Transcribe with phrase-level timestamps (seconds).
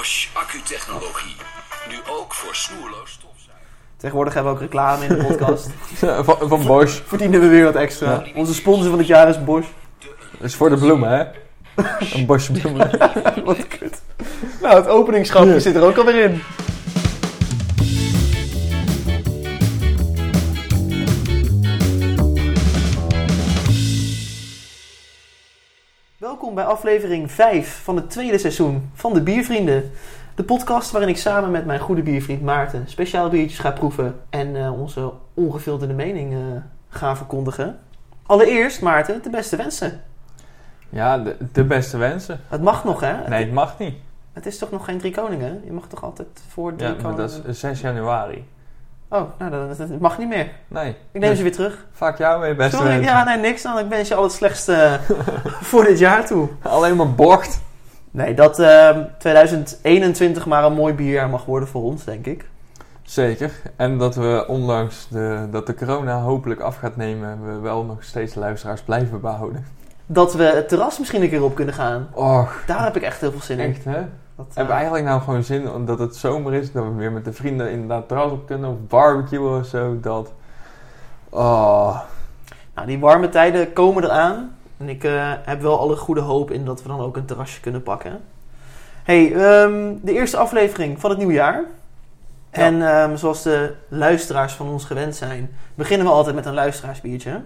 [0.00, 1.36] Bosch accutechnologie.
[1.88, 3.66] Nu ook voor snoerloos stofzuigen.
[3.96, 5.70] Tegenwoordig hebben we ook reclame in de podcast.
[6.26, 7.00] van, van Bosch.
[7.06, 8.22] Verdienen we weer wat extra.
[8.34, 9.68] Onze sponsor van het jaar is Bosch.
[10.38, 11.24] Dat is voor de bloemen, hè?
[12.18, 12.90] Een bosje bloemen.
[13.44, 14.02] wat kut.
[14.60, 15.58] Nou, het openingsschapje Ja.
[15.58, 16.42] zit er ook alweer in.
[26.50, 29.90] Welkom bij aflevering 5 van het tweede seizoen van de Biervrienden.
[30.34, 34.56] De podcast waarin ik samen met mijn goede biervriend Maarten speciaal biertjes ga proeven en
[34.56, 36.38] eh, onze ongefilterde mening eh,
[36.88, 37.78] ga verkondigen.
[38.26, 40.02] Allereerst, Maarten, de beste wensen.
[40.88, 42.40] Ja, de, de beste wensen.
[42.48, 43.28] Het mag nog, hè?
[43.28, 43.94] Nee, het mag niet.
[44.32, 45.60] Het is toch nog geen drie koningen?
[45.64, 47.42] Je mag toch altijd voor drie Ja, maar koningen...
[47.42, 48.46] dat is 6 januari.
[49.12, 50.50] Oh, nou, dat, dat mag niet meer.
[50.68, 50.96] Nee.
[51.12, 51.86] Ik neem ze weer terug.
[51.92, 53.78] Vaak jou weer, beste Sorry, ja, nee, niks dan.
[53.78, 54.98] Ik wens je al het slechtste
[55.70, 56.48] voor dit jaar toe.
[56.62, 57.60] Alleen maar bocht.
[58.10, 62.44] Nee, dat ehm 2021 maar een mooi bierjaar mag worden voor ons, denk ik.
[63.02, 63.52] Zeker.
[63.76, 68.04] En dat we, ondanks de, dat de corona hopelijk af gaat nemen, we wel nog
[68.04, 69.66] steeds luisteraars blijven behouden.
[70.06, 72.08] Dat we het terras misschien een keer op kunnen gaan.
[72.12, 73.70] Och, Daar heb ik echt heel veel zin in.
[73.70, 74.00] echt hè?
[74.40, 77.12] Dat, eh, Hebben we eigenlijk nou gewoon zin, omdat het zomer is, dat we weer
[77.12, 80.32] met de vrienden inderdaad terras op kunnen of barbecuen of zo, dat...
[81.28, 82.00] Oh,
[82.74, 84.56] Nou, die warme tijden komen eraan.
[84.76, 87.60] En ik eh, heb wel alle goede hoop in dat we dan ook een terrasje
[87.60, 88.20] kunnen pakken.
[89.02, 91.64] hey, ehm, de eerste aflevering van het nieuwe jaar.
[92.50, 97.42] En ehm, zoals de luisteraars van ons gewend zijn, beginnen we altijd met een luisteraarsbiertje.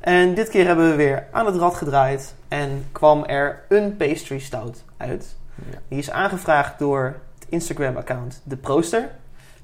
[0.00, 4.38] En dit keer hebben we weer aan het rad gedraaid en kwam er een pastry
[4.38, 5.36] stout uit.
[5.70, 5.78] Ja.
[5.88, 7.04] Die is aangevraagd door
[7.38, 9.10] het Instagram-account De Prooster.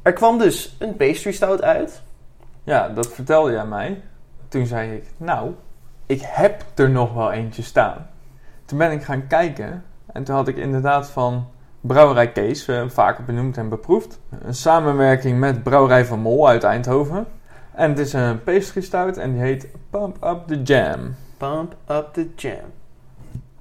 [0.02, 2.02] Er kwam dus een pastry stout uit.
[2.64, 4.02] Ja, dat vertelde jij mij.
[4.48, 5.54] Toen zei ik, nou,
[6.06, 8.06] ik heb er nog wel eentje staan.
[8.64, 11.46] Toen ben ik gaan kijken en toen had ik inderdaad van
[11.80, 14.20] Brouwerij Kees, eh, vaker benoemd en beproefd.
[14.42, 17.26] Een samenwerking met Brouwerij van Mol uit Eindhoven.
[17.74, 21.14] En het is een pastry stout en die heet Pump Up the Jam.
[21.36, 22.81] Pump up the jam.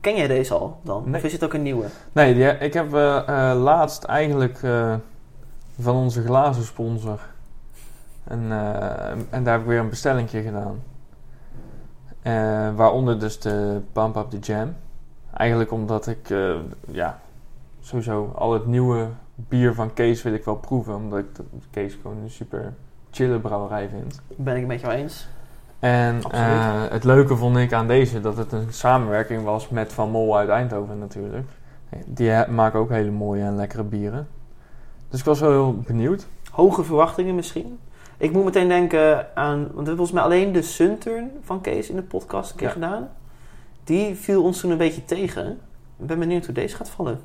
[0.01, 1.03] Ken jij deze al dan?
[1.05, 1.15] Nee.
[1.15, 1.85] Of is het ook een nieuwe?
[2.11, 3.17] Nee, die, ik heb eh,
[3.51, 4.95] eh, laatst eigenlijk eh,
[5.79, 7.19] van onze glazen sponsor.
[8.23, 10.83] En, eh, en daar heb ik weer een bestellingje gedaan.
[12.21, 14.75] Eh, waaronder dus de Pump Up the Jam.
[15.33, 16.55] Eigenlijk omdat ik, eh,
[16.87, 17.19] ja,
[17.81, 20.95] sowieso al het nieuwe bier van Kees wil ik wel proeven.
[20.95, 21.27] Omdat ik
[21.71, 22.73] Kees gewoon een super
[23.11, 24.21] chille brouwerij vind.
[24.35, 25.27] Ben ik het met jou eens.
[25.81, 30.09] En eh, het leuke vond ik aan deze dat het een samenwerking was met Van
[30.09, 31.47] Mol uit Eindhoven natuurlijk.
[32.05, 34.27] Die maken ook hele mooie en lekkere bieren.
[35.09, 36.27] Dus ik was wel heel benieuwd.
[36.51, 37.79] Hoge verwachtingen misschien.
[38.17, 39.57] Ik moet meteen denken aan...
[39.57, 42.67] Want we hebben volgens mij alleen de Sunturn van Kees in de podcast een keer
[42.67, 42.73] Ja.
[42.73, 43.09] gedaan.
[43.83, 45.47] Die viel ons toen een beetje tegen.
[45.99, 47.19] Ik ben benieuwd hoe deze gaat vallen.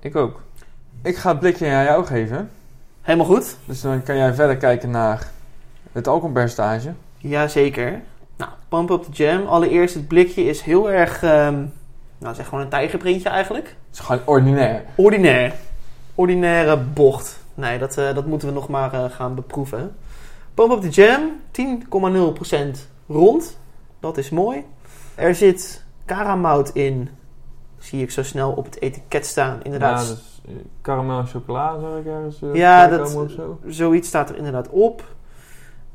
[0.00, 0.40] Ik ook.
[1.02, 2.50] Ik ga het blikje aan jou geven.
[3.02, 3.56] Helemaal goed.
[3.64, 5.30] Dus dan kan jij verder kijken naar
[5.92, 6.92] het alcoholpercentage.
[7.18, 8.02] Jazeker.
[8.36, 9.46] Nou, Pump Up the Jam.
[9.46, 11.22] Allereerst, het blikje is heel erg...
[11.22, 11.64] ehm,
[12.18, 13.66] nou, zeg gewoon een tijgerprintje eigenlijk.
[13.66, 14.84] Het is gewoon ordinair.
[14.94, 15.52] Ordinair.
[16.14, 17.38] Ordinaire bocht.
[17.54, 19.96] Nee, dat, eh, dat moeten we nog maar eh, gaan beproeven.
[20.54, 21.20] Pump Up the Jam,
[21.50, 23.58] 10,0% rond.
[24.00, 24.64] Dat is mooi.
[25.14, 27.08] Er zit karamout in.
[27.78, 29.60] Zie ik zo snel op het etiket staan.
[29.62, 33.58] Inderdaad, Ja, dus eh, karamel en chocola zou ik ergens eh, Ja, dat- zo.
[33.66, 35.04] zoiets staat er inderdaad op.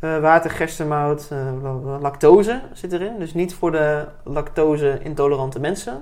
[0.04, 3.20] Eh water, gerstemout, eh, lactose zit erin.
[3.20, 6.02] Dus niet voor de lactose-intolerante mensen.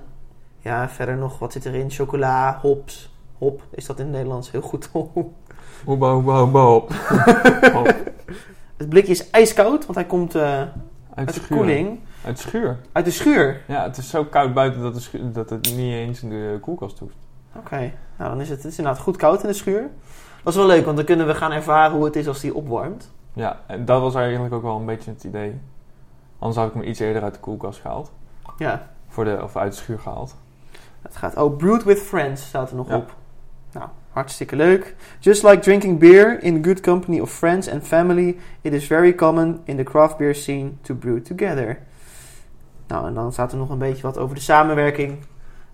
[0.59, 1.89] Ja, verder nog, wat zit erin?
[1.91, 3.13] Chocola, hops.
[3.37, 4.89] Hop, is dat in het Nederlands heel goed?
[5.85, 6.91] Hoeba, hoeba, hoeba, hop.
[8.77, 10.69] Het blikje is ijskoud, want hij komt eh, Uit
[11.13, 11.57] uit de schuur.
[11.57, 11.99] koeling.
[12.25, 12.77] Uit schuur.
[12.91, 13.61] Uit de schuur.
[13.67, 16.99] Ja, het is zo koud buiten dat, de dat het niet eens in de koelkast
[16.99, 17.15] hoeft.
[17.55, 19.89] Oké, nou dan is het, het is inderdaad goed koud in de schuur.
[20.43, 22.55] Dat is wel leuk, want dan kunnen we gaan ervaren hoe het is als die
[22.55, 23.11] opwarmt.
[23.33, 25.59] Ja, en dat was eigenlijk ook wel een beetje het idee.
[26.39, 28.11] Anders had ik hem iets eerder uit de koelkast gehaald.
[28.57, 30.35] Ja, Voor de, of uit de schuur gehaald.
[31.01, 31.35] het gaat.
[31.37, 32.95] Oh, brewed with friends staat er nog Ja.
[32.95, 33.15] op.
[33.71, 34.95] Nou, hartstikke leuk.
[35.19, 39.15] Just like drinking beer in the good company of friends and family, it is very
[39.15, 41.79] common in the craft beer scene to brew together.
[42.87, 45.17] Nou, en dan staat er nog een beetje wat over de samenwerking.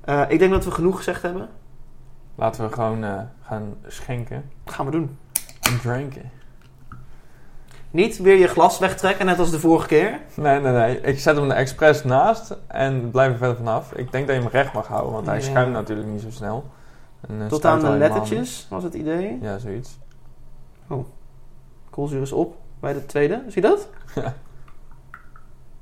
[0.02, 1.50] Eh, ik denk dat we genoeg gezegd hebben.
[2.36, 5.18] Laten we gewoon eh, gaan schenken Dat gaan we doen.
[5.62, 6.32] en drinken.
[7.92, 10.20] Niet weer je glas wegtrekken, net als de vorige keer.
[10.34, 11.02] Nee, nee, nee.
[11.02, 13.94] Ik zet hem er expres naast en blijf er verder vanaf.
[13.94, 15.42] Ik denk dat je hem recht mag houden, want hij Ja.
[15.42, 16.66] schuimt natuurlijk niet zo snel.
[17.28, 19.38] En, eh, Tot aan de lettertjes was het idee.
[19.42, 19.98] Ja, zoiets.
[21.90, 23.44] Koolzuur is op bij de tweede.
[23.48, 23.90] Zie je dat?
[24.16, 24.34] Ja.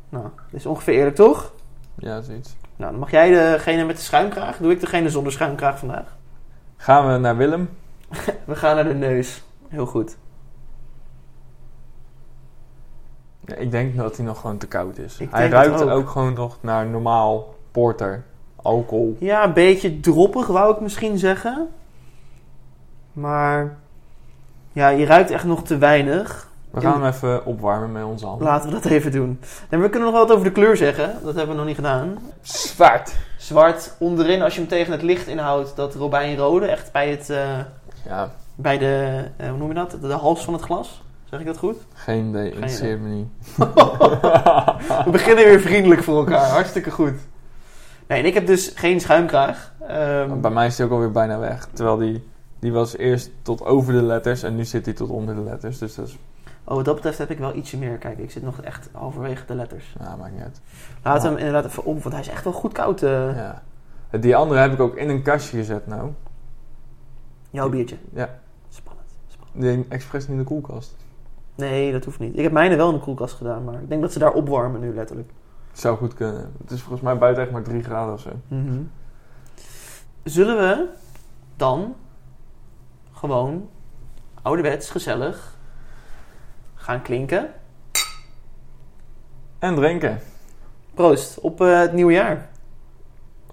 [0.10, 1.52] Nou, dit is ongeveer eerlijk, toch?
[1.98, 2.56] Ja, zoiets.
[2.75, 4.57] Nou, dan mag jij degene met de schuimkraag.
[4.57, 6.16] Doe ik degene zonder schuimkraag vandaag.
[6.78, 7.69] Gaan we naar Willem?
[8.46, 9.44] We gaan naar de neus.
[9.68, 10.18] Heel goed.
[13.45, 15.18] Ja, ik denk dat hij nog gewoon te koud is.
[15.19, 15.89] Ik hij ruikt ook.
[15.89, 16.09] ook.
[16.09, 18.24] gewoon nog naar normaal porter,
[18.56, 19.15] alcohol.
[19.19, 21.68] Ja, een beetje droppig wou ik misschien zeggen.
[23.13, 23.77] Maar
[24.71, 26.50] ja, je ruikt echt nog te weinig.
[26.71, 28.47] We gaan hem even opwarmen met onze handen.
[28.47, 29.39] Laten we dat even doen.
[29.69, 31.19] En we kunnen nog wat over de kleur zeggen.
[31.24, 32.18] Dat hebben we nog niet gedaan.
[32.42, 33.15] Zwart.
[33.38, 36.65] Zwart onderin, als je hem tegen het licht inhoudt, dat robijnrode.
[36.65, 37.59] Echt bij, het, eh,
[38.06, 39.92] Ja, bij de, eh, hoe noem je dat?
[39.92, 41.03] De, de hals van het glas.
[41.35, 41.77] Zeg ik dat goed?
[41.93, 42.51] geen idee.
[42.51, 43.27] Interesseert me niet.
[45.05, 46.49] We beginnen weer vriendelijk voor elkaar.
[46.49, 47.13] Hartstikke goed.
[48.07, 49.73] Nee, en ik heb dus geen schuimkraag.
[49.87, 51.67] Ehm, Bij mij is hij ook alweer bijna weg.
[51.73, 52.27] Terwijl die,
[52.59, 55.77] die was eerst tot over de letters en nu zit hij tot onder de letters.
[55.77, 56.17] Dus dat is,
[56.63, 57.97] oh, wat dat betreft heb ik wel ietsje meer.
[57.97, 59.95] Kijk, ik zit nog echt halverwege de letters.
[59.99, 60.61] ja, maakt niet uit.
[61.03, 63.01] Laat hem inderdaad even op, want hij is echt wel goed koud.
[63.03, 63.63] eh Ja.
[64.19, 66.09] Die andere heb ik ook in een kastje gezet nou.
[67.49, 67.97] Jouw biertje.
[68.13, 68.29] Ja.
[68.69, 69.61] Spannend, spannend.
[69.61, 70.95] Die expres niet in de koelkast.
[71.56, 72.38] Nee, dat hoeft niet.
[72.38, 74.81] Ik heb mijne wel in de koelkast gedaan, maar ik denk dat ze daar opwarmen
[74.81, 75.31] nu letterlijk.
[75.72, 76.54] Zou goed kunnen.
[76.62, 78.30] Het is volgens mij buiten echt maar 3 graden of zo.
[78.48, 78.81] Mhm.
[80.24, 80.88] Zullen we
[81.56, 81.96] dan
[83.12, 83.69] gewoon
[84.42, 85.57] ouderwets gezellig
[86.75, 87.54] gaan klinken?
[89.60, 90.19] En drinken.
[90.94, 92.50] Proost op eh, het nieuwe jaar.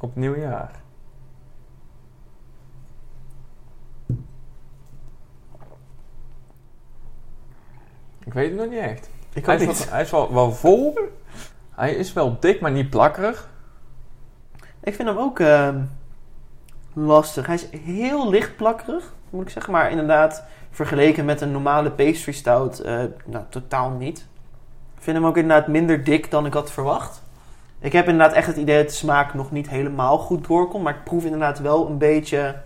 [0.01, 0.82] Op nieuwjaar.
[8.25, 9.11] Ik weet het nog niet echt.
[9.33, 9.85] Ik Hij is, niet.
[9.85, 10.99] wel, hij is wel, wel vol.
[11.75, 13.49] Hij is wel dik, maar niet plakkerig.
[14.81, 15.81] Ik vind hem ook ehm,
[16.93, 17.47] lastig.
[17.47, 19.73] Hij is heel licht plakkerig, moet ik zeggen.
[19.73, 24.27] Maar inderdaad, vergeleken met een normale pastry stout, eh, nou, totaal niet.
[24.97, 27.23] Ik vind hem ook inderdaad minder dik dan ik had verwacht.
[27.79, 30.85] Ik heb inderdaad echt het idee dat de smaak nog niet helemaal goed doorkomt.
[30.85, 32.57] Maar ik proef inderdaad wel een beetje,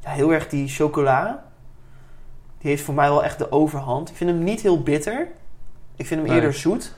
[0.00, 1.44] ja, heel erg die chocola.
[2.60, 4.08] Die heeft voor mij wel echt de overhand.
[4.10, 5.28] Ik vind hem niet heel bitter.
[5.96, 6.38] Ik vind hem Nee.
[6.38, 6.94] eerder zoet.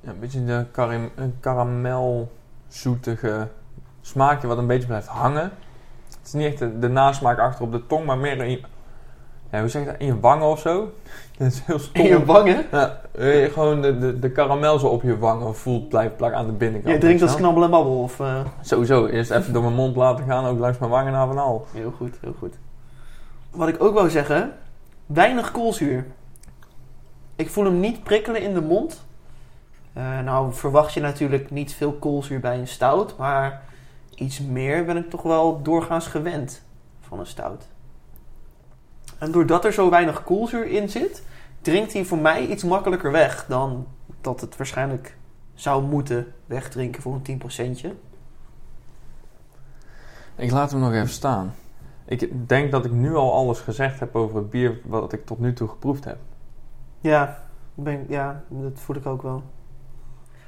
[0.00, 3.48] Ja, een beetje de karim, een karamelzoetige
[4.00, 5.50] smaakje wat een beetje blijft hangen.
[6.08, 8.60] Het is niet echt de, de nasmaak achter op de tong, maar meer in je,
[9.50, 10.92] ja, hoe zeg je dat, in je wangen of zo.
[11.38, 12.02] Dat is heel stom.
[12.04, 12.66] In je wangen.
[12.72, 16.46] Ja, eh, gewoon de, de, de karamel zo op je wangen voelt blijft plakken aan
[16.46, 16.94] de binnenkant.
[16.94, 18.02] Je drinkt als knabbel en babbel.
[18.02, 21.26] Of, eh, Sowieso, eerst even door mijn mond laten gaan, ook langs mijn wangen naar
[21.26, 21.66] van al.
[21.72, 22.54] Heel goed, heel goed.
[23.50, 24.52] Wat ik ook wou zeggen,
[25.06, 26.06] weinig koolzuur.
[27.36, 29.04] Ik voel hem niet prikkelen in de mond.
[29.92, 33.62] Eh, nou verwacht je natuurlijk niet veel koolzuur bij een stout, maar
[34.14, 36.62] iets meer ben ik toch wel doorgaans gewend
[37.00, 37.66] van een stout.
[39.18, 41.22] En doordat er zo weinig koolzuur in zit,
[41.60, 43.86] drinkt hij voor mij iets makkelijker weg dan
[44.20, 45.16] dat het waarschijnlijk
[45.54, 47.40] zou moeten wegdrinken voor een
[47.84, 47.94] 10%.
[50.36, 51.54] Ik laat hem nog even staan.
[52.08, 55.38] Ik denk dat ik nu al alles gezegd heb over het bier wat ik tot
[55.38, 56.16] nu toe geproefd heb.
[57.00, 57.38] Ja,
[57.76, 59.42] ik ben, ja, dat voel ik ook wel.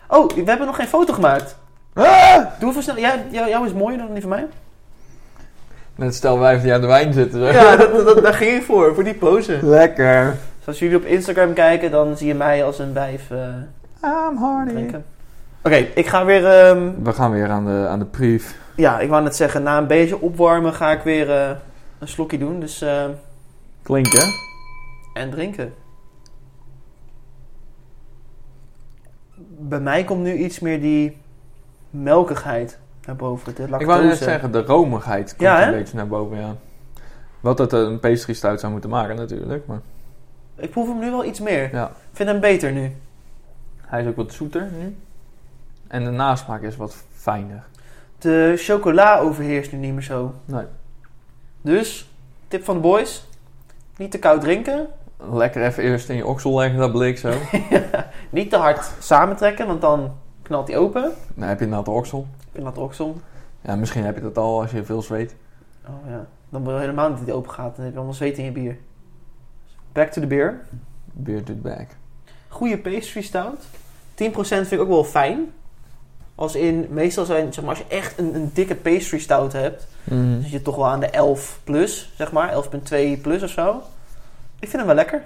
[0.09, 1.57] Oh, we hebben nog geen foto gemaakt.
[2.59, 2.99] Doe even snel.
[2.99, 4.47] Jij, jou, jou is mooier dan die van mij.
[5.95, 7.41] Net stel wijf die aan de wijn zitten.
[7.41, 7.51] hè?
[7.51, 8.95] Ja, dat, dat- daar ging ik voor.
[8.95, 9.59] Voor die pose.
[9.63, 10.37] Lekker.
[10.59, 13.39] Dus als jullie op Instagram kijken, dan zie je mij als een wijf eh,
[14.03, 14.71] I'm horny.
[14.73, 15.05] drinken.
[15.69, 16.47] Oké, ik ga weer...
[16.47, 18.59] ehm, We gaan weer aan de, aan de brief.
[18.77, 21.51] ja, ik wou net zeggen, na een beetje opwarmen ga ik weer eh,
[21.99, 22.61] een slokje doen.
[22.61, 23.05] Dus, eh,
[23.83, 24.33] Klinken.
[25.15, 25.75] en drinken.
[29.59, 31.17] Bij mij komt nu iets meer die
[31.91, 33.55] melkigheid naar boven.
[33.55, 33.81] De lactose.
[33.83, 36.55] Ik wou net zeggen, de romigheid komt Ja, een beetje naar boven, ja.
[37.41, 39.81] Wat het een pastry stout zou moeten maken natuurlijk, maar
[40.57, 41.69] Ik proef hem nu wel iets meer.
[41.73, 41.87] ja.
[41.87, 42.93] Ik vind hem beter nu.
[43.81, 44.97] Hij is ook wat zoeter nu.
[45.89, 47.65] En de nasmaak is wat fijner.
[48.19, 50.35] De chocola overheerst nu niet meer zo.
[50.45, 50.65] Nee.
[51.61, 52.11] Dus,
[52.49, 53.27] tip van de boys.
[53.97, 54.89] Niet te koud drinken.
[55.33, 57.33] Lekker even eerst in je oksel leggen, dat blik zo.
[58.31, 61.13] Niet te hard samentrekken, want dan knalt hij open.
[61.35, 62.27] Dan heb je inderdaad de oksel.
[62.53, 63.17] In dat oksel.
[63.61, 65.35] Ja, misschien heb je dat al als je veel zweet.
[65.87, 66.27] Oh ja.
[66.49, 67.75] Dan wil je helemaal niet dat hij open gaat.
[67.75, 68.79] Dan heb je allemaal zweet in je bier.
[69.93, 70.61] Back to the beer.
[71.05, 71.87] Beer to back.
[72.49, 73.65] Goede pastry stout.
[73.65, 73.67] 10%
[74.15, 75.53] vind ik ook wel fijn.
[76.39, 79.87] Als in, meestal zijn, zeg maar, als je echt een, een dikke pastry stout hebt,
[80.05, 82.65] dan zit je toch wel aan de 11 plus, zeg maar.
[83.17, 83.83] 11,2 plus of zo.
[84.59, 85.23] Ik vind hem wel lekker.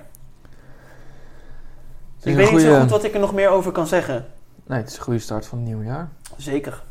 [2.22, 4.26] Ik weet niet zo goed wat ik er nog meer over kan zeggen.
[4.66, 6.08] Nee, het is een goede start van het nieuwe jaar.
[6.36, 6.82] Zeker.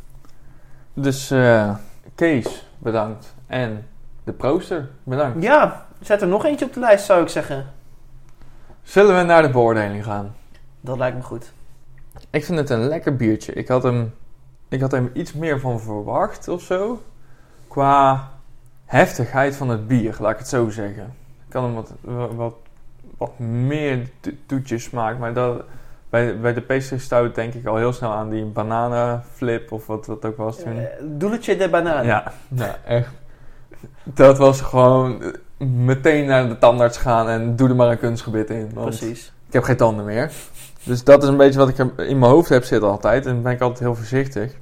[0.93, 1.75] Dus eh,
[2.15, 3.35] Kees, bedankt.
[3.47, 3.87] En
[4.23, 5.43] de prooster, bedankt.
[5.43, 7.65] Ja, zet er nog eentje op de lijst, zou ik zeggen.
[8.83, 10.35] Zullen we naar de beoordeling gaan?
[10.81, 11.51] Dat lijkt me goed.
[12.29, 13.53] Ik vind het een lekker biertje.
[13.53, 14.13] Ik had hem,
[14.69, 17.01] ik had hem iets meer van verwacht of zo.
[17.67, 18.29] Qua
[18.85, 21.03] heftigheid van het bier, laat ik het zo zeggen.
[21.45, 21.91] Ik kan hem wat,
[22.35, 22.53] wat,
[23.17, 25.63] wat, meer to- toetjes smaak, maar dat,
[26.09, 30.05] bij, bij de pastry stout denk ik al heel snel aan die bananenflip of wat
[30.05, 30.77] dat ook was toen.
[30.77, 32.05] Eh, Dulce de banaan.
[32.05, 33.09] Ja, ja, echt.
[34.03, 35.29] Dat was gewoon eh,
[35.67, 38.69] meteen naar de tandarts gaan en doe er maar een kunstgebit in.
[38.73, 39.33] Want Precies.
[39.47, 40.31] ik heb geen tanden meer.
[40.83, 43.25] Dus dat is een beetje wat ik in mijn hoofd heb zitten altijd.
[43.25, 44.55] En ben ik altijd heel voorzichtig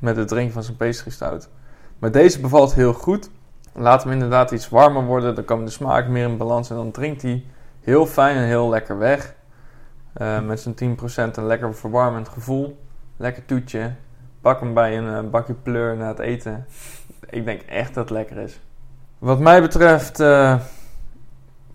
[0.00, 1.48] met het drinken van zo'n pastry stout.
[1.98, 3.30] Maar deze bevalt heel goed.
[3.72, 5.34] Laat hem inderdaad iets warmer worden.
[5.34, 6.70] Dan komt de smaak meer in balans.
[6.70, 7.44] En dan drinkt hij
[7.80, 9.34] heel fijn en heel lekker weg.
[10.12, 12.78] Eh, met zijn 10% een lekker verwarmend gevoel.
[13.16, 13.92] Lekker toetje.
[14.40, 16.66] Pak hem bij een eh, bakje pleur na het eten.
[17.30, 18.60] Ik denk echt dat het lekker is.
[19.18, 20.60] Wat mij betreft eh,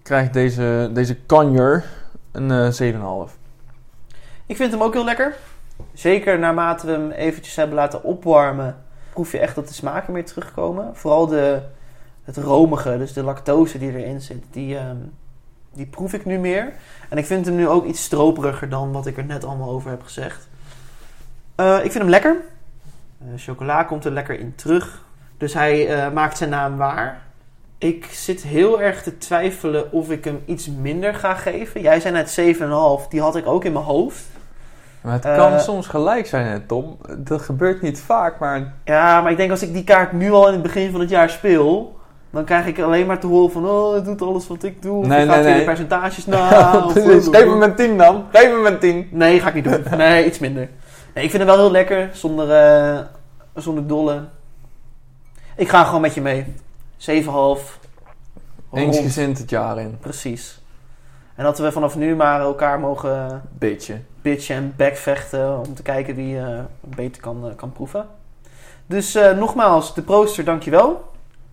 [0.01, 1.83] krijgt deze, deze conjure
[2.31, 2.93] een eh
[3.27, 3.40] 7,5.
[4.51, 5.35] Ik vind hem ook heel lekker.
[5.93, 10.25] Zeker naarmate we hem eventjes hebben laten opwarmen, proef je echt dat de smaken meer
[10.25, 10.95] terugkomen.
[10.95, 11.61] Vooral de,
[12.23, 14.95] het romige, dus de lactose die erin zit, die, ehm,
[15.73, 16.73] die proef ik nu meer.
[17.09, 19.89] En ik vind hem nu ook iets stroperiger dan wat ik er net allemaal over
[19.89, 20.47] heb gezegd.
[21.55, 22.35] Eh, ik vind hem lekker.
[23.19, 25.05] Eh, chocola komt er lekker in terug.
[25.37, 27.21] Dus hij eh, maakt zijn naam waar.
[27.77, 31.81] Ik zit heel erg te twijfelen of ik hem iets minder ga geven.
[31.81, 33.07] Jij zei net 7,5.
[33.07, 34.39] Die had ik ook in mijn hoofd.
[35.01, 36.97] Maar het Eh, kan soms gelijk zijn, hè, Tom.
[37.17, 40.47] Dat gebeurt niet vaak, maar Ja, maar ik denk als ik die kaart nu al
[40.47, 41.99] in het begin van het jaar speel...
[42.29, 43.65] dan krijg ik alleen maar te horen van...
[43.69, 45.07] oh, hij doet alles wat ik doe.
[45.07, 45.63] Nee, hij gaat nee, de nee.
[45.63, 46.69] percentages na.
[46.93, 47.27] Precies.
[47.27, 48.25] Geef hem een 10 dan.
[48.31, 49.07] Geef hem een 10.
[49.11, 49.83] Nee, ga ik niet doen.
[49.97, 50.69] Nee, iets minder.
[51.13, 52.99] Nee, ik vind hem wel heel lekker, zonder, eh,
[53.55, 54.23] zonder dolle.
[55.55, 56.45] Ik ga gewoon met je mee.
[56.97, 57.79] 7,5.
[58.71, 58.83] Rond.
[58.95, 59.97] Eensgezind het jaar in.
[60.01, 60.60] Precies.
[61.41, 63.97] En dat we vanaf nu maar elkaar mogen Beetje.
[64.21, 68.05] bitchen en backvechten om te kijken wie eh, beter kan, eh, kan proeven.
[68.85, 71.11] Dus eh, nogmaals, de prooster, dankjewel.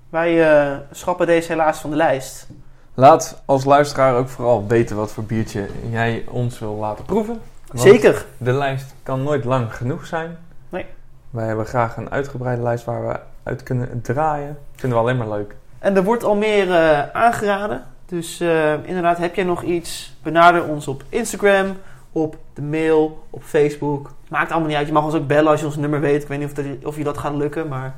[0.09, 2.49] Wij schrappen deze helaas van de lijst.
[2.95, 7.40] Laat als luisteraar ook vooral weten wat voor biertje jij ons wil laten proeven.
[7.73, 8.26] Zeker.
[8.37, 10.38] De lijst kan nooit lang genoeg zijn.
[10.68, 10.87] Nee.
[11.30, 14.59] Wij hebben graag een uitgebreide lijst waar we uit kunnen draaien.
[14.75, 15.54] Vinden we alleen maar leuk.
[15.78, 16.73] En er wordt al meer
[17.12, 17.97] aangeraden.
[18.09, 20.12] Dus eh, inderdaad, heb jij nog iets?
[20.23, 21.77] Benader ons op Instagram,
[22.12, 24.11] op de mail, op Facebook.
[24.29, 24.87] Maakt allemaal niet uit.
[24.87, 26.23] Je mag ons ook bellen als je ons nummer weet.
[26.23, 27.97] Ik weet niet of, dat- of je dat gaat lukken, maar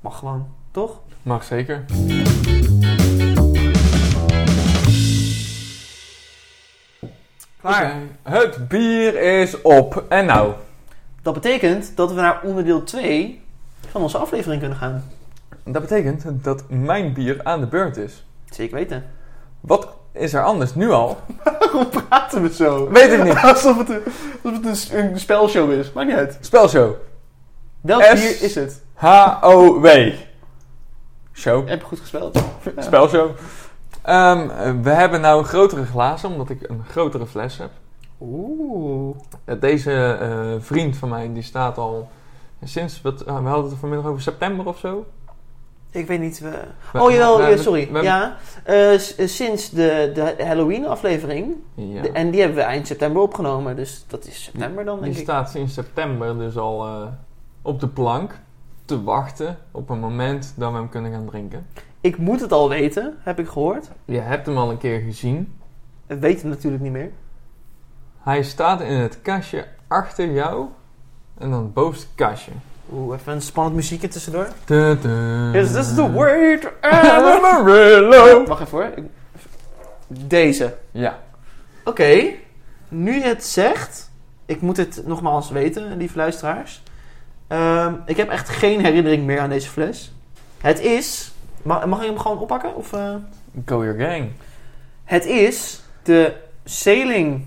[0.00, 1.00] mag gewoon, toch?
[1.22, 1.84] Mag zeker.
[7.60, 7.96] Klaar.
[8.22, 10.04] Het bier is op.
[10.08, 10.52] En nou?
[11.22, 13.42] Dat betekent dat we naar onderdeel 2
[13.90, 15.04] van onze aflevering kunnen gaan.
[15.64, 18.24] Dat betekent dat mijn bier aan de beurt is.
[18.50, 19.04] Zeker weten.
[19.62, 21.16] Wat is er anders nu al?
[21.60, 22.88] Waarom praten we zo?
[22.90, 23.36] Weet ik niet.
[23.42, 24.02] Alsof het, een,
[24.42, 25.92] alsof het een, een spelshow is.
[25.92, 26.38] Maakt niet uit.
[26.40, 26.92] Spelshow.
[27.80, 28.82] Welk S- bier is het?
[28.94, 29.86] H-O-W.
[31.32, 31.68] Show.
[31.68, 32.38] Heb je goed gespeeld?
[32.76, 32.82] Ja.
[32.82, 33.30] Spelshow.
[34.02, 37.70] Ehm, eh, we hebben nou grotere glazen, omdat ik een grotere fles heb.
[38.20, 39.16] Oeh.
[39.44, 42.08] Eh, Deze eh, vriend van mij, die staat al
[42.64, 45.06] sinds, wat, eh, we hadden het vanmiddag over september of zo.
[45.92, 46.42] Ik weet niet.
[46.94, 47.88] Oh jawel, we- ja, sorry.
[48.02, 51.54] ja, eh, eh, sinds de, de Halloween aflevering.
[51.74, 52.02] Ja.
[52.12, 53.76] En die hebben we eind september opgenomen.
[53.76, 55.22] Dus dat is september dan, Die denk ik.
[55.22, 57.06] staat sinds september dus al eh,
[57.62, 58.38] op de plank
[58.84, 61.66] te wachten op een moment dat we hem kunnen gaan drinken.
[62.00, 63.90] Ik moet het al weten, heb ik gehoord.
[64.04, 65.58] Je hebt hem al een keer gezien.
[66.06, 67.10] We weten het natuurlijk niet meer.
[68.20, 70.66] Hij staat in het kastje achter jou
[71.38, 72.52] en dan het bovenste kastje.
[72.94, 74.48] Oeh, even een spannend muziekje tussendoor.
[75.54, 78.44] Is this the way to Amarillo?
[78.46, 78.90] Wacht even hoor.
[80.06, 80.74] Deze.
[80.90, 81.18] Ja.
[81.84, 82.34] Oké,
[82.88, 84.10] nu je het zegt,
[84.46, 86.82] ik moet het nogmaals weten, lieve luisteraars.
[87.46, 90.12] Ehm, ik heb echt geen herinnering meer aan deze fles.
[90.58, 91.32] Het is,
[91.62, 92.76] mag, mag ik hem gewoon oppakken?
[92.76, 93.14] Of, eh?
[93.66, 94.30] Go your gang.
[95.04, 96.34] Het is de
[96.64, 97.46] Sailing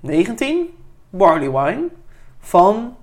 [0.00, 0.66] 19
[1.10, 1.88] Barley Wine
[2.38, 2.96] van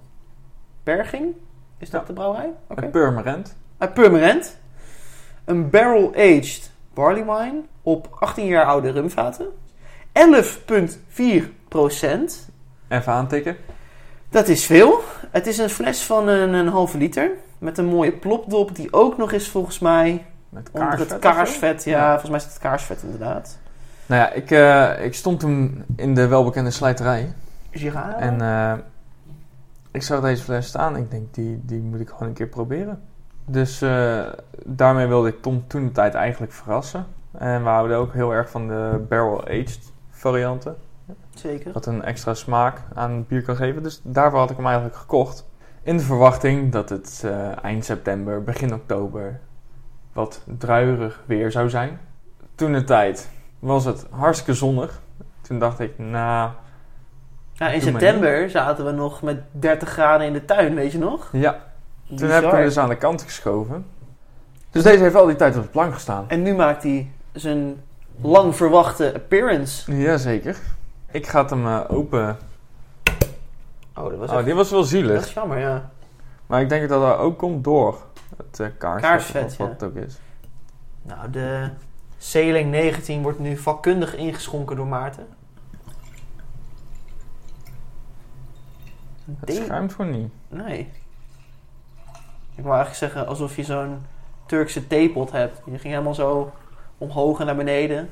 [0.83, 1.35] Berging.
[1.77, 2.49] Is dat de brouwerij?
[2.67, 2.83] Oké.
[2.83, 3.55] Een Purmerend.
[3.77, 4.57] Uit Purmerend.
[5.45, 9.45] Een barrel-aged barley wine op 18 jaar oude rumvaten.
[10.11, 12.49] 11,4 procent.
[12.87, 13.55] Even aantikken.
[14.29, 15.01] Dat is veel.
[15.31, 17.31] Het is een fles van een, een halve liter.
[17.57, 21.83] Met een mooie plopdop die ook nog eens volgens mij Met onder kaarsvet het kaarsvet.
[21.83, 22.09] Ja, Ja.
[22.09, 23.57] volgens mij is het kaarsvet inderdaad.
[24.05, 27.33] Nou ja, ik, eh, ik stond toen in de welbekende slijterij.
[27.71, 28.19] Girard.
[28.19, 28.73] En eh,
[29.95, 30.95] ik zag deze fles staan.
[30.95, 33.01] Ik denk, die, die moet ik gewoon een keer proberen.
[33.45, 34.25] Dus eh,
[34.65, 37.05] daarmee wilde ik Tom toen de tijd eigenlijk verrassen.
[37.31, 40.75] En we houden ook heel erg van de barrel-aged varianten.
[41.33, 41.71] Zeker.
[41.71, 43.83] Wat een extra smaak aan het bier kan geven.
[43.83, 45.45] Dus daarvoor had ik hem eigenlijk gekocht.
[45.83, 49.39] In de verwachting dat het eh, eind september, begin oktober
[50.13, 51.99] wat druilerig weer zou zijn.
[52.55, 55.01] Toen de tijd was het hartstikke zonnig.
[55.41, 56.51] Toen dacht ik, nou,
[57.57, 60.91] Ja, in Doe maar september zaten we nog met 30 graden in de tuin, weet
[60.91, 61.29] je nog?
[61.31, 61.51] ja.
[62.07, 62.33] Toen Bizar.
[62.33, 63.85] heb ik hem dus aan de kant geschoven.
[64.71, 66.25] Dus deze heeft al die tijd op de plank gestaan.
[66.27, 67.81] En nu maakt hij zijn
[68.21, 69.95] lang verwachte appearance.
[69.97, 70.57] Jazeker.
[71.11, 72.37] Ik ga het hem eh, open.
[73.95, 75.25] Oh, dat was, Oh, echt- die was wel dat zielig.
[75.25, 75.89] is jammer, ja.
[76.45, 77.97] Maar ik denk dat dat ook komt door
[78.37, 79.09] het eh kaarsvet.
[79.09, 79.73] Kaarsvet, of wat ja.
[79.73, 80.17] het ook is.
[81.01, 81.69] Nou, de
[82.17, 85.25] Sailing 19 wordt nu vakkundig ingeschonken door Maarten.
[89.39, 90.31] Het schuimt gewoon niet.
[90.49, 90.79] Nee.
[92.55, 93.97] Ik wou eigenlijk zeggen alsof je zo'n
[94.45, 95.61] Turkse theepot hebt.
[95.65, 96.51] Je ging helemaal zo
[96.97, 98.09] omhoog en naar beneden.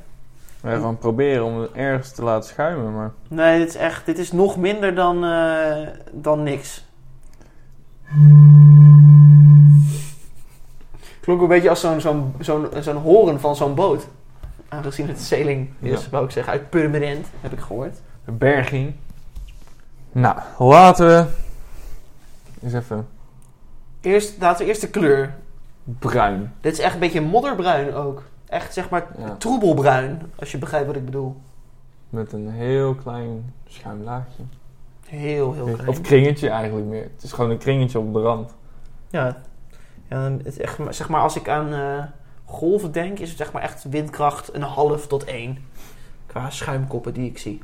[0.61, 3.11] We gaan gewoon proberen om het ergens te laten schuimen, maar...
[3.27, 6.85] Nee, dit is echt, dit is nog minder dan, eh, dan niks.
[11.21, 14.07] Klonk een beetje als zo'n zo'n zo'n zo'n horen van zo'n boot.
[14.69, 16.09] Aangezien het sailing is, Ja.
[16.09, 18.01] wou ik zeggen, uit Purmerend, heb ik gehoord.
[18.25, 18.93] Berging.
[20.13, 21.25] Nou, laten we...
[22.63, 23.07] Eens even...
[24.01, 25.35] Eerst, laten we eerst de kleur.
[25.83, 26.53] Bruin.
[26.61, 28.23] Dit is echt een beetje modderbruin ook.
[28.45, 29.35] Echt zeg maar Ja.
[29.35, 31.35] troebelbruin, als je begrijpt wat ik bedoel.
[32.09, 34.43] Met een heel klein schuimlaagje.
[35.05, 35.87] Heel, heel klein.
[35.89, 37.03] Of kringetje eigenlijk meer.
[37.03, 38.55] Het is gewoon een kringetje op de rand.
[39.09, 39.37] Ja,
[40.09, 42.03] ja het is echt, zeg maar als ik aan eh,
[42.45, 45.57] golven denk, is het zeg maar echt windkracht een half tot één.
[46.25, 47.61] Qua schuimkoppen die ik zie.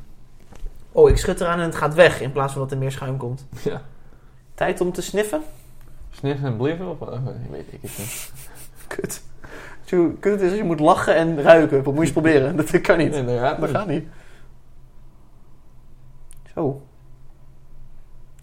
[0.92, 3.18] Oh, ik schud eraan en het gaat weg in plaats van dat er meer schuim
[3.18, 3.46] komt.
[3.64, 3.82] Ja.
[4.56, 5.42] Tijd om te sniffen?
[6.10, 7.20] Sniffen en bliffen of wat?
[7.52, 8.32] weet ik het niet.
[8.88, 9.22] Kut.
[10.20, 11.84] Kut is, je moet lachen en ruiken.
[11.84, 12.56] Moet je eens proberen?
[12.58, 13.12] Dat kan niet.
[13.12, 13.78] Nee, dat gaat Dat niet.
[13.78, 14.08] gaat niet.
[16.54, 16.82] Zo.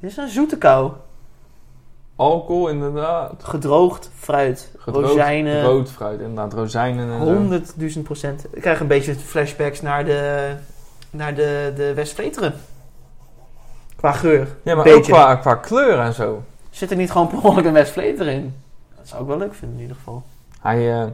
[0.00, 0.92] Dit is een zoete kou.
[2.16, 3.44] Alcohol inderdaad.
[3.44, 4.72] Gedroogd fruit.
[4.78, 5.62] Gedroogd rozijnen.
[5.62, 6.52] Rood fruit, inderdaad.
[6.52, 7.34] Rozijnen en zo.
[7.34, 8.46] Honderdduizend procent.
[8.50, 10.52] Ik krijg een beetje flashbacks naar de,
[11.16, 12.55] naar de, de West-Vleteren.
[13.96, 14.48] Qua geur.
[14.62, 14.98] Ja, maar Beetje.
[14.98, 16.42] ook qua, qua kleur en zo.
[16.70, 18.55] Zit er niet gewoon per ongeluk een West-Vleteren in?
[18.96, 20.22] Dat zou ik wel leuk vinden in ieder geval.
[20.61, 21.07] Hij, eh,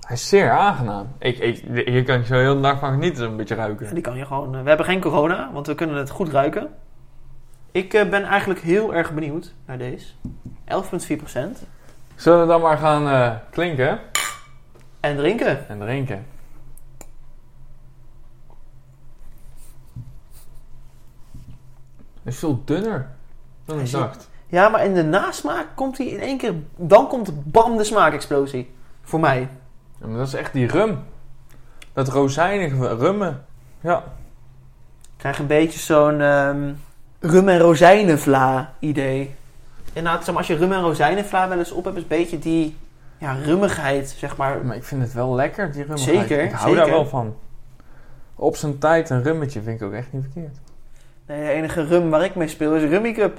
[0.00, 1.06] hij is zeer aangenaam.
[1.18, 3.94] Ik, ik, hier kan ik zo heel de dag van genieten, een beetje Ja, ruiken.
[3.94, 4.54] die kan je gewoon...
[4.56, 6.68] eh, we hebben geen corona, want we kunnen het goed ruiken.
[7.72, 10.06] Ik eh, ben eigenlijk heel erg benieuwd naar deze.
[10.64, 11.62] 11,4 procent.
[12.14, 13.98] Zullen we dan maar gaan eh, klinken
[15.00, 15.68] En drinken.
[15.68, 16.26] en drinken?
[22.30, 23.08] Is veel dunner
[23.64, 24.28] dan ik dacht.
[24.46, 26.54] Ja, maar in de nasmaak komt hij in één keer...
[26.76, 28.70] Dan komt bam de smaakexplosie.
[29.02, 29.48] Voor mij.
[30.00, 30.98] Ja, maar dat is echt die rum.
[31.92, 33.44] Dat rozijnige rummen.
[33.80, 33.96] Ja.
[35.02, 36.72] Ik krijg een beetje zo'n ehm,
[37.20, 39.34] rum en rozijnenvla idee.
[39.92, 42.76] Inderdaad, maar, als je rum en rozijnenvla wel eens op hebt, is een beetje die
[43.18, 44.64] ja, rummigheid, zeg maar.
[44.64, 45.96] Maar ik vind het wel lekker, die rum.
[45.96, 47.36] Zeker, Ik hou daar wel van.
[48.34, 50.56] Op zijn tijd een rummetje vind ik ook echt niet verkeerd.
[51.30, 53.38] Nee, de enige rum waar ik mee speel is Rummy Cup.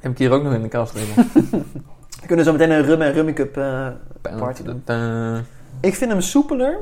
[0.00, 1.24] Heb ik hier ook nog in de kast liggen.
[2.20, 3.86] We kunnen zo meteen een rum en Rummy Cup eh,
[4.38, 4.82] party doen.
[5.80, 6.76] Ik vind hem soepeler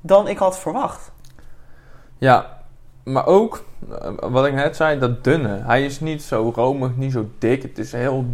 [0.00, 1.12] dan ik had verwacht.
[2.18, 2.62] Ja,
[3.04, 3.64] maar ook,
[4.00, 5.62] eh, wat ik net zei, dat dunne.
[5.64, 7.62] Hij is niet zo romig, niet zo dik.
[7.62, 8.24] Het is heel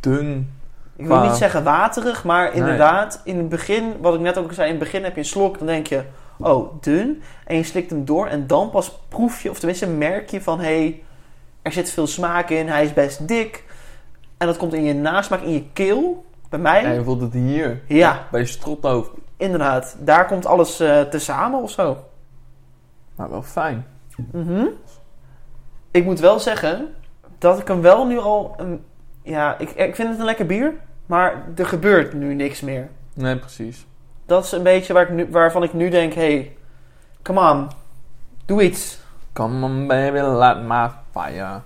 [0.00, 0.52] dun.
[0.96, 2.52] Ik wil Qua- niet zeggen waterig, maar Nee.
[2.54, 5.24] inderdaad, in het begin, wat ik net ook zei, in het begin heb je een
[5.26, 6.02] slok, dan denk je,
[6.38, 7.22] oh, dun.
[7.46, 10.58] En je slikt hem door en dan pas proef je, of tenminste merk je van,
[10.60, 11.02] hé, hey,
[11.62, 13.64] er zit veel smaak in, hij is best dik.
[14.38, 16.84] En dat komt in je nasmaak, in je keel, bij mij.
[16.84, 19.10] En je voelt het hier, Ja, bij je strothoofd.
[19.36, 19.96] inderdaad.
[20.00, 21.96] Daar komt alles eh tezamen of zo.
[23.16, 23.86] Maar wel fijn.
[24.32, 24.64] Mhm.
[25.90, 26.94] Ik moet wel zeggen
[27.38, 28.54] dat ik hem wel nu al.
[28.56, 28.84] een-
[29.22, 30.74] ja, ik, ik vind het een lekker bier.
[31.06, 32.88] Maar er gebeurt nu niks meer.
[33.14, 33.86] Nee, precies.
[34.32, 36.56] Dat is een beetje waar ik nu, waarvan ik nu denk: hey,
[37.22, 37.68] come on,
[38.44, 38.98] doe iets.
[39.32, 41.60] Come on baby, let my fire.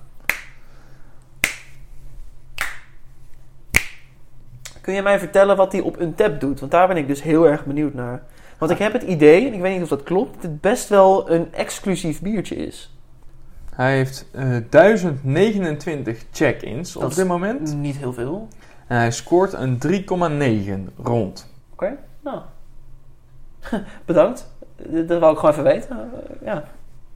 [4.80, 6.60] Kun je mij vertellen wat hij op een tap doet?
[6.60, 8.22] Want daar ben ik dus heel erg benieuwd naar.
[8.58, 10.88] Want ik heb het idee, en ik weet niet of dat klopt, dat het best
[10.88, 12.96] wel een exclusief biertje is.
[13.74, 17.74] Hij heeft eh 1029 check-ins op dit moment.
[17.74, 18.48] Niet heel veel.
[18.86, 19.78] En hij scoort een
[20.88, 21.52] 3,9 rond.
[21.72, 22.40] Oké, nou.
[24.04, 24.54] Bedankt.
[24.88, 25.96] Dat wou ik gewoon even weten.
[25.98, 26.64] Eh, Ja,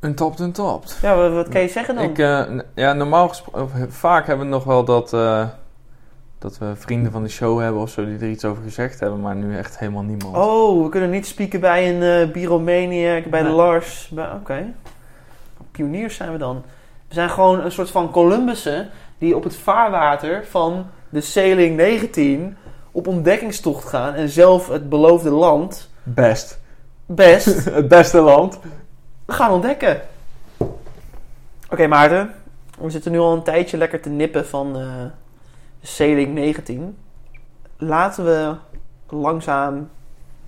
[0.00, 0.84] Een top ten top.
[1.02, 2.04] ja wat, wat kan je zeggen dan?
[2.04, 2.42] Ik, eh,
[2.74, 5.46] ja, normaal gesproken, vaak hebben we nog wel dat, eh,
[6.38, 9.20] dat we vrienden van de show hebben of zo die er iets over gezegd hebben,
[9.20, 10.36] maar nu echt helemaal niemand.
[10.36, 13.48] Oh, we kunnen niet spieken bij een uh, Biromaniac, bij de.
[13.48, 14.12] Lars.
[14.40, 14.72] Oké.
[15.70, 16.62] Pioniers zijn we dan.
[17.08, 22.56] We zijn gewoon een soort van Columbussen die op het vaarwater van de Sailing 19
[22.90, 26.60] op ontdekkingstocht gaan en zelf het beloofde land Best.
[27.06, 28.58] best het beste land.
[29.26, 30.00] gaan ontdekken.
[31.70, 32.34] Oké Maarten,
[32.78, 35.04] we zitten nu al een tijdje lekker te nippen van eh
[35.82, 36.96] Sailing 19.
[37.76, 38.54] Laten we
[39.08, 39.88] langzaam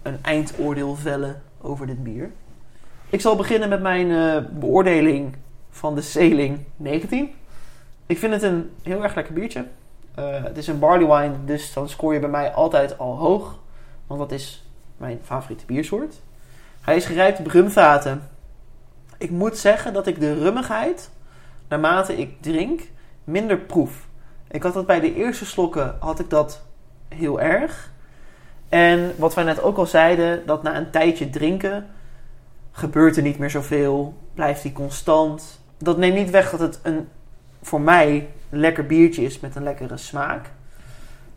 [0.03, 2.31] een eindoordeel vellen over dit bier.
[3.09, 5.37] Ik zal beginnen met mijn eh, beoordeling
[5.71, 7.35] van de Sailing 19.
[8.07, 9.67] Ik vind het een heel erg lekker biertje.
[10.15, 13.59] Eh, het is een barley wine, dus dan scoor je bij mij altijd al hoog.
[14.07, 14.63] Want dat is
[15.03, 16.21] mijn favoriete biersoort.
[16.81, 18.29] Hij is gerijpt op rumvaten.
[19.19, 21.11] Ik moet zeggen dat ik de rummigheid,
[21.69, 22.81] naarmate ik drink,
[23.25, 24.07] minder proef.
[24.51, 26.63] Ik had dat bij de eerste slokken, had ik dat
[27.09, 27.91] heel erg.
[28.69, 31.87] En wat wij net ook al zeiden, dat na een tijdje drinken
[32.73, 35.61] gebeurt er niet meer zoveel, blijft hij constant.
[35.79, 37.09] Dat neemt niet weg dat het een,
[37.63, 40.51] voor mij een lekker biertje is met een lekkere smaak.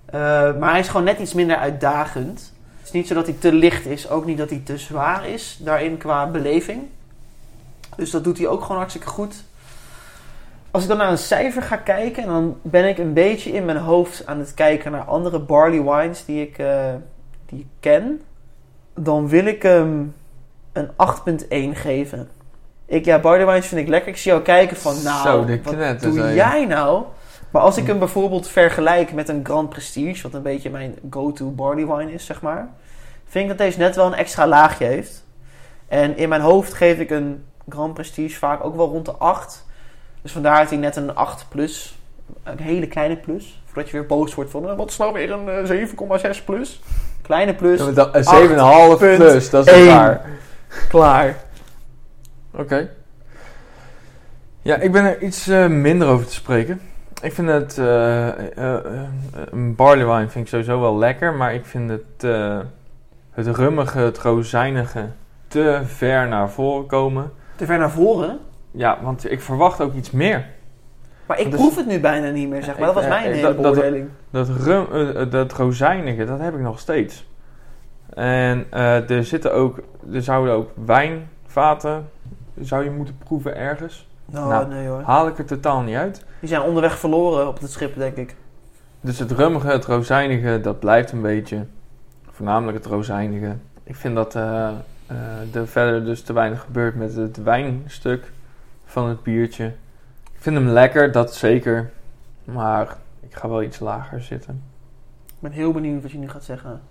[0.05, 0.19] Eh,
[0.57, 2.53] maar hij is gewoon net iets minder uitdagend.
[2.85, 5.27] Het is niet zo dat hij te licht is, ook niet dat hij te zwaar
[5.27, 6.81] is daarin qua beleving.
[7.95, 9.43] Dus dat doet hij ook gewoon hartstikke goed.
[10.71, 13.77] Als ik dan naar een cijfer ga kijken, dan ben ik een beetje in mijn
[13.77, 16.93] hoofd aan het kijken naar andere barley wines die ik, eh,
[17.45, 18.21] die ik ken.
[18.93, 20.13] Dan wil ik hem
[20.73, 22.29] een 8.1 geven.
[22.85, 24.09] Ik, ja, barley wines vind ik lekker.
[24.09, 27.03] Ik zie jou kijken van, nou, Zo, wat doe jij nou?
[27.55, 31.51] Maar als ik hem bijvoorbeeld vergelijk met een Grand Prestige, wat een beetje mijn go-to
[31.51, 32.67] barley wine is, zeg maar,
[33.25, 35.25] vind ik dat deze net wel een extra laagje heeft.
[35.87, 39.65] En in mijn hoofd geef ik een Grand Prestige vaak ook wel rond de 8.
[40.21, 41.97] Dus vandaar dat hij net een 8 plus,
[42.43, 45.31] een hele kleine plus, voordat je weer boos wordt van, eh, wat is nou weer
[45.31, 46.81] een eh, 7,6 plus?
[47.21, 49.95] Kleine plus, Een 7,5 punt plus, dat is één.
[49.95, 50.25] waar.
[50.89, 51.35] klaar.
[52.51, 52.89] Oké.
[54.61, 56.81] Ja, ik ben er iets eh, minder over te spreken.
[57.21, 57.77] Ik vind het...
[57.77, 58.27] eh,
[59.51, 62.21] een barley wine vind ik sowieso wel lekker, maar ik vind het...
[63.31, 65.05] het rummige, het rozijnige
[65.47, 67.31] te ver naar voren komen.
[67.55, 68.39] Te ver naar voren.
[68.71, 70.45] Ja, want ik verwacht ook iets meer.
[71.25, 72.85] Maar ik Dus- proef het nu bijna niet meer, zeg maar.
[72.85, 74.09] Dat was mijn hele dat- dat- beoordeling.
[74.29, 74.85] Dat, rum,
[75.29, 77.25] dat rozijnige, dat heb ik nog steeds.
[78.13, 78.65] En
[79.07, 79.79] er zitten ook...
[80.13, 82.09] Er zouden ook wijnvaten...
[82.59, 84.07] Zou je moeten proeven ergens.
[84.35, 85.01] Oh, Nou, nee hoor.
[85.01, 86.25] Haal ik er totaal niet uit.
[86.45, 88.35] Die zijn onderweg verloren op het schip, denk ik.
[89.01, 91.65] Dus het rummige, het rozijnige, dat blijft een beetje.
[92.29, 93.55] Voornamelijk het rozijnige.
[93.83, 94.71] Ik vind dat eh,
[95.53, 98.31] er verder dus te weinig gebeurt met het wijnstuk
[98.85, 99.65] van het biertje.
[100.33, 101.91] Ik vind hem lekker, dat zeker.
[102.43, 104.63] Maar ik ga wel iets lager zitten.
[105.25, 106.81] Ik ben heel benieuwd wat je nu gaat zeggen.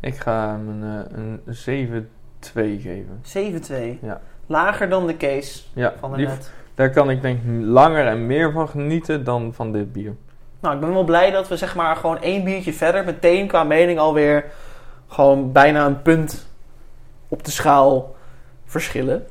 [0.00, 3.20] Ik ga hem een, eh, een 7-2 geven.
[3.22, 3.98] 7-2.
[4.02, 4.20] Ja.
[4.46, 6.52] Lager dan de case Ja, van de net.
[6.76, 10.14] Daar kan ik denk ik langer en meer van genieten dan van dit bier.
[10.60, 13.64] Nou, ik ben wel blij dat we zeg maar gewoon één biertje verder meteen qua
[13.64, 14.44] mening alweer
[15.06, 16.46] gewoon bijna een punt
[17.28, 18.16] op de schaal
[18.64, 19.26] verschillen.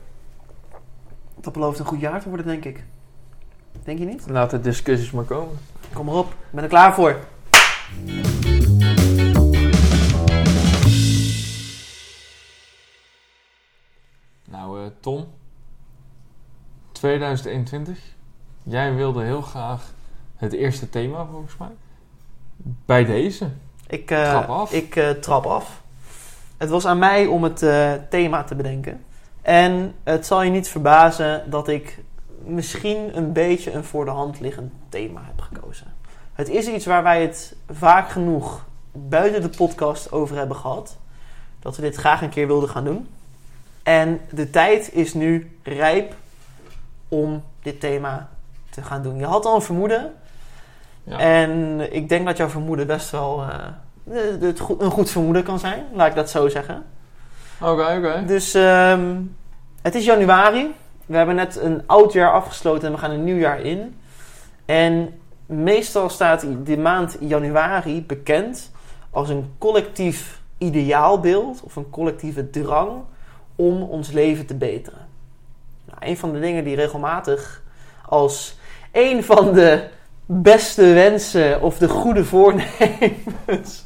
[1.35, 2.83] Dat belooft een goed jaar te worden, denk ik.
[3.83, 4.29] Denk je niet?
[4.29, 5.57] Laat de discussies maar komen.
[5.93, 7.15] Kom maar op, ik ben er klaar voor.
[14.49, 15.34] Nou, eh, Tom.
[16.95, 17.97] 2021.
[18.63, 19.93] Jij wilde heel graag
[20.35, 21.71] het eerste thema, volgens mij.
[22.85, 23.49] Bij deze.
[23.87, 24.71] Ik eh, Trap af.
[24.71, 25.81] Ik eh, trap af.
[26.57, 29.03] Het was aan mij om het eh, thema te bedenken.
[29.41, 31.99] En het zal je niet verbazen dat ik
[32.45, 35.93] misschien een beetje een voor de hand liggend thema heb gekozen.
[36.33, 40.97] Het is iets waar wij het vaak genoeg buiten de podcast over hebben gehad.
[41.59, 43.07] Dat we dit graag een keer wilden gaan doen.
[43.83, 46.15] En de tijd is nu rijp
[47.15, 48.29] om dit thema
[48.69, 49.17] te gaan doen.
[49.17, 50.13] Je had al een vermoeden.
[51.03, 51.17] Ja.
[51.17, 54.41] En ik denk dat jouw vermoeden best wel eh,
[54.79, 55.85] een goed vermoeden kan zijn.
[55.93, 56.83] Laat ik dat zo zeggen.
[57.61, 58.23] Oké, oké.
[58.25, 59.21] Dus ehm,
[59.81, 60.75] het is januari.
[61.05, 63.99] We hebben net een oud jaar afgesloten en we gaan een nieuw jaar in.
[64.65, 68.71] En meestal staat de maand januari bekend
[69.09, 72.91] als een collectief ideaalbeeld of een collectieve drang
[73.55, 75.04] om ons leven te beteren.
[76.05, 77.61] Een van de dingen die regelmatig
[78.05, 78.57] als
[78.91, 79.83] een van de
[80.25, 83.85] beste wensen of de goede voornemens.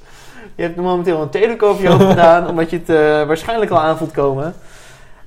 [0.55, 2.95] Je hebt momenteel een telekoopje over gedaan, omdat je het eh,
[3.27, 4.53] waarschijnlijk al aan voelt komen.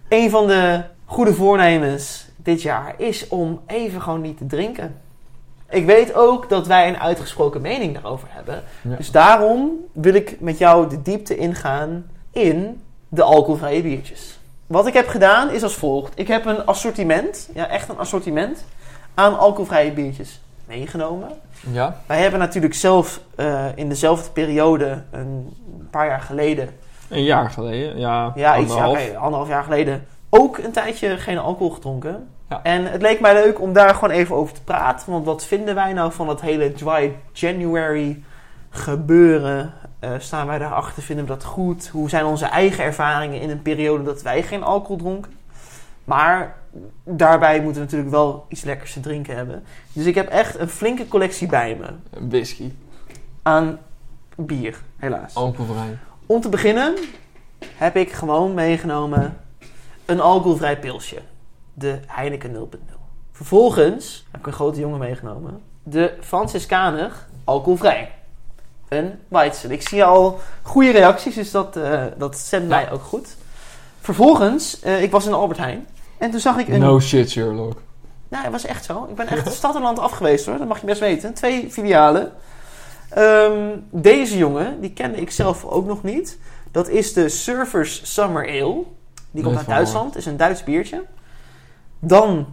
[0.09, 5.01] Een van de goede voornemens dit jaar is om even gewoon niet te drinken.
[5.71, 8.63] Ik weet ook dat wij een uitgesproken mening daarover hebben.
[8.83, 8.97] Ja.
[8.97, 14.39] Dus daarom wil ik met jou de diepte ingaan in de alcoholvrije biertjes.
[14.73, 16.13] Wat ik heb gedaan is als volgt.
[16.15, 18.65] Ik heb een assortiment, ja echt een assortiment,
[19.15, 21.29] aan alcoholvrije biertjes meegenomen.
[21.71, 21.97] Ja?
[22.07, 25.57] Wij hebben natuurlijk zelf eh, in dezelfde periode, een
[25.91, 26.69] paar jaar geleden,
[27.09, 27.99] Een jaar geleden.
[27.99, 29.09] Ja, ja, iets, ja, anderhalf.
[29.09, 32.29] oké, anderhalf jaar geleden, ook een tijdje geen alcohol gedronken.
[32.49, 32.61] Ja.
[32.63, 35.11] En het leek mij leuk om daar gewoon even over te praten.
[35.13, 38.23] Want wat vinden wij nou van dat hele Dry January
[38.71, 39.73] gebeuren?
[40.03, 41.03] Eh, staan wij daarachter?
[41.03, 41.89] Vinden we dat goed?
[41.89, 45.33] Hoe zijn onze eigen ervaringen in een periode dat wij geen alcohol dronken?
[46.05, 46.57] Maar
[47.05, 49.63] daarbij moeten we natuurlijk wel iets lekkers te drinken hebben.
[49.93, 52.73] Dus ik heb echt een flinke collectie bij me Een whisky.
[53.43, 53.79] aan
[54.37, 55.35] bier, helaas.
[55.35, 55.99] Alcoholvrij.
[56.27, 56.95] Om te beginnen
[57.77, 59.37] heb ik gewoon meegenomen
[60.07, 61.19] een alcoholvrij pilsje.
[61.75, 62.79] De Heineken 0.0.
[63.33, 65.61] Vervolgens heb ik een grote jongen meegenomen.
[65.83, 67.13] De Franciscaner
[67.45, 68.11] alcoholvrij.
[68.93, 69.71] Een Weizen.
[69.71, 73.37] Ik zie al goede reacties, dus dat, eh dat stemt mij ook goed.
[74.01, 75.87] Vervolgens, eh, ik was in Albert Heijn.
[76.19, 76.81] En toen zag ik een...
[76.81, 77.81] No shit, Sherlock.
[78.29, 79.07] Nou, het was echt zo.
[79.11, 80.59] Ik ben echt stad en land af geweest hoor.
[80.59, 81.35] Dat mag je best weten.
[81.35, 82.33] Twee filialen.
[83.09, 86.39] Ehm, deze jongen, die kende ik zelf ook nog niet.
[86.71, 88.83] Dat is de Surfers Summer Ale.
[89.31, 90.17] Die komt uit Duitsland.
[90.17, 91.03] is een Duits biertje.
[91.99, 92.47] Dan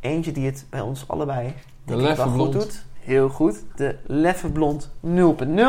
[0.00, 2.84] eentje die het bij ons allebei denk ik Leffe wel goed doet.
[3.08, 3.62] Heel goed.
[3.76, 5.60] De Leffe Blond 0.0.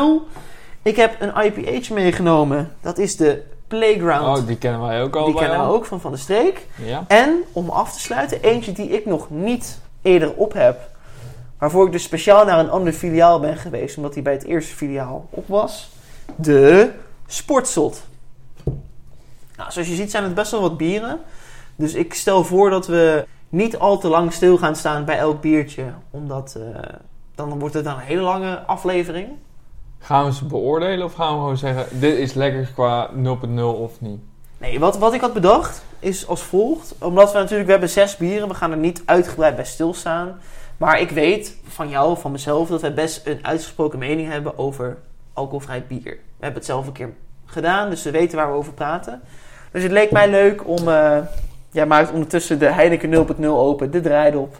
[0.82, 2.70] Ik heb een IPH meegenomen.
[2.80, 4.38] Dat is de Playground.
[4.38, 5.24] Oh, die kennen wij ook al.
[5.24, 6.66] die kennen we ook van Van de Streek.
[6.84, 7.04] Ja.
[7.08, 10.88] En om af te sluiten, eentje die ik nog niet eerder op heb.
[11.58, 14.74] Waarvoor ik dus speciaal naar een ander filiaal ben geweest, omdat die bij het eerste
[14.74, 15.90] filiaal op was.
[16.36, 16.90] De
[17.26, 18.02] Sportzot.
[19.56, 21.20] Nou, zoals je ziet zijn het best wel wat bieren.
[21.76, 25.40] Dus ik stel voor dat we niet al te lang stil gaan staan bij elk
[25.40, 25.84] biertje.
[26.10, 26.94] Omdat eh,
[27.48, 29.28] dan wordt het dan een hele lange aflevering.
[29.98, 34.00] Gaan we ze beoordelen of gaan we gewoon zeggen: dit is lekker qua 0.0 of
[34.00, 34.20] niet?
[34.58, 36.94] Nee, wat, wat ik had bedacht is als volgt.
[36.98, 38.48] Omdat we natuurlijk, we hebben zes bieren.
[38.48, 40.40] We gaan er niet uitgebreid bij stilstaan.
[40.76, 44.98] Maar ik weet van jou, van mezelf, dat wij best een uitgesproken mening hebben over
[45.32, 46.02] alcoholvrij bier.
[46.02, 47.12] We hebben het zelf een keer
[47.46, 49.20] gedaan, dus we weten waar we over praten.
[49.72, 50.88] Dus het leek mij leuk om...
[50.88, 51.18] eh
[51.70, 54.56] jij maakt ondertussen de Heineken 0.0 open, de draaidop.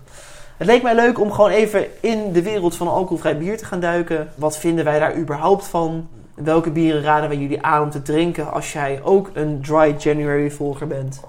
[0.61, 3.81] Het leek mij leuk om gewoon even in de wereld van alcoholvrij bier te gaan
[3.81, 4.29] duiken.
[4.35, 6.09] Wat vinden wij daar überhaupt van?
[6.35, 10.51] Welke bieren raden wij jullie aan om te drinken als jij ook een Dry January
[10.51, 11.21] volger bent?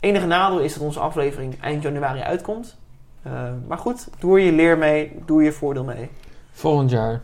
[0.00, 2.76] Enige nadeel is dat onze aflevering eind januari uitkomt.
[3.22, 3.32] Eh,
[3.66, 6.10] maar goed, doe je leer mee, doe je voordeel mee.
[6.52, 7.20] Volgend jaar.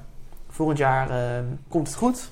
[0.49, 1.17] Volgend jaar eh,
[1.69, 2.31] komt het goed.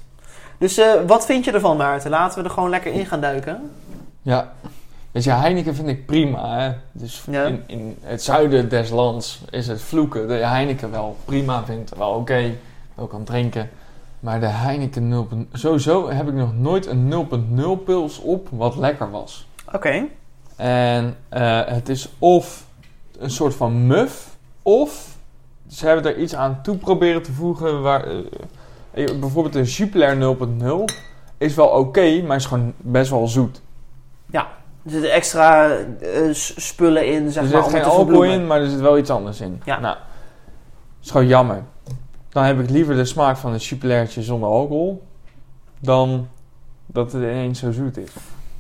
[0.59, 2.11] Dus eh, wat vind je ervan, Maarten?
[2.11, 3.71] Laten we er gewoon lekker in gaan duiken.
[4.23, 4.53] Ja.
[5.17, 6.59] Weet je, Heineken vind ik prima.
[6.59, 6.73] Hè?
[6.93, 7.45] Dus Ja.
[7.45, 10.29] in, in het zuiden des lands is het vloeken.
[10.29, 11.97] De Heineken wel prima vindt.
[11.97, 12.55] Wel oké.
[12.97, 13.71] Ook kan drinken.
[14.21, 15.51] Maar de Heineken 0.0...
[15.53, 17.27] Sowieso heb ik nog nooit een
[17.81, 19.47] 0.0 pils op wat lekker was.
[19.73, 20.05] Oké.
[20.57, 22.67] En eh, het is of
[23.19, 25.17] een soort van muf, of
[25.69, 27.83] ze hebben er iets aan toe proberen te voegen.
[27.83, 30.85] Waar, eh, bijvoorbeeld een Jupiler 0.0
[31.39, 33.65] is wel oké, maar is gewoon best wel zoet.
[34.87, 35.71] Er zitten extra
[36.01, 38.99] eh, spullen in, zeg er maar, om geen te alcohol in, maar er zit wel
[38.99, 39.63] iets anders in.
[39.65, 39.79] Ja.
[39.81, 39.97] Nou,
[41.03, 41.63] is gewoon jammer.
[42.29, 45.03] Dan heb ik liever de smaak van een Jupilertje zonder alcohol,
[45.81, 46.29] dan
[46.87, 48.11] dat het ineens zo zoet is.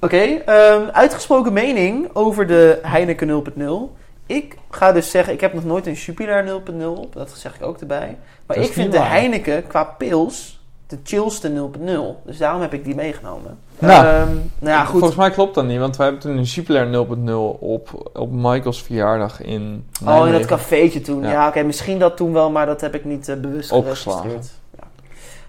[0.00, 3.96] Oké, ehm, uitgesproken mening over de Heineken 0.0.
[4.26, 7.12] Ik ga dus zeggen, ik heb nog nooit een Jupiler 0.0 op.
[7.12, 8.18] Dat zeg ik ook erbij.
[8.46, 9.00] Maar ik vind de.
[9.00, 10.55] Heineken qua pils
[10.86, 12.24] de chillste 0.0.
[12.24, 13.58] Dus daarom heb ik die meegenomen.
[13.78, 14.90] Nou, Ehm, nou ja, goed.
[14.98, 18.82] Volgens mij klopt dat niet, want wij hebben toen een Jupiler 0.0 op, op Michael's
[18.82, 21.22] verjaardag in Oh, in dat cafeetje toen.
[21.22, 21.48] Ja, Ja.
[21.48, 24.30] oké, misschien dat toen wel, maar dat heb ik niet eh, bewust Opgeslagen.
[24.30, 24.38] Ja.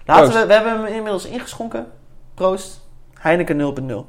[0.06, 0.40] Laten Proost.
[0.40, 1.86] we, we hebben hem inmiddels ingeschonken.
[2.34, 2.86] Proost.
[3.14, 4.04] Heineken 0.0.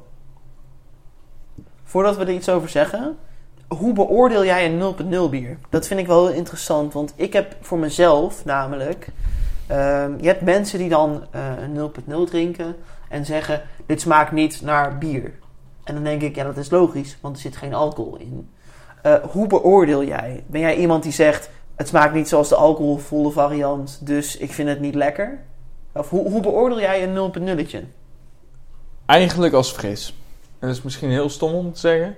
[1.84, 3.16] Voordat we er iets over zeggen,
[3.68, 4.78] hoe beoordeel jij een
[5.26, 5.58] 0.0 bier?
[5.70, 9.08] Dat vind ik wel heel interessant, want ik heb voor mezelf namelijk...
[9.70, 11.92] ehm, je hebt mensen die dan eh, een
[12.26, 12.76] 0.0 drinken
[13.08, 15.32] en zeggen, dit smaakt niet naar bier.
[15.84, 18.50] En dan denk ik, ja dat is logisch, want er zit geen alcohol in.
[19.02, 20.44] Eh, hoe beoordeel jij?
[20.46, 24.68] Ben jij iemand die zegt, het smaakt niet zoals de alcoholvolle variant, dus ik vind
[24.68, 25.38] het niet lekker?
[25.92, 27.32] Of hoe, hoe beoordeel jij een
[27.66, 27.78] 0.0'tje?
[29.06, 30.14] Eigenlijk als fris.
[30.58, 32.14] En dat is misschien heel stom om te zeggen.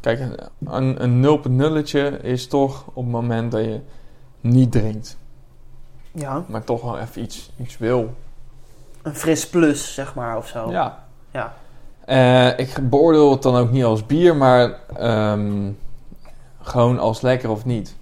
[0.00, 0.20] Kijk,
[0.64, 3.80] een, een 0.0'tje is toch op het moment dat je
[4.40, 5.18] niet drinkt.
[6.12, 6.44] Ja.
[6.46, 8.14] Maar toch wel even iets, iets wil.
[9.02, 10.70] Een fris plus, zeg maar, of zo.
[10.70, 11.04] Ja.
[11.30, 11.54] Ja.
[12.04, 15.70] Eh, ik beoordeel het dan ook niet als bier, maar ehm,
[16.60, 17.96] gewoon als lekker of niet.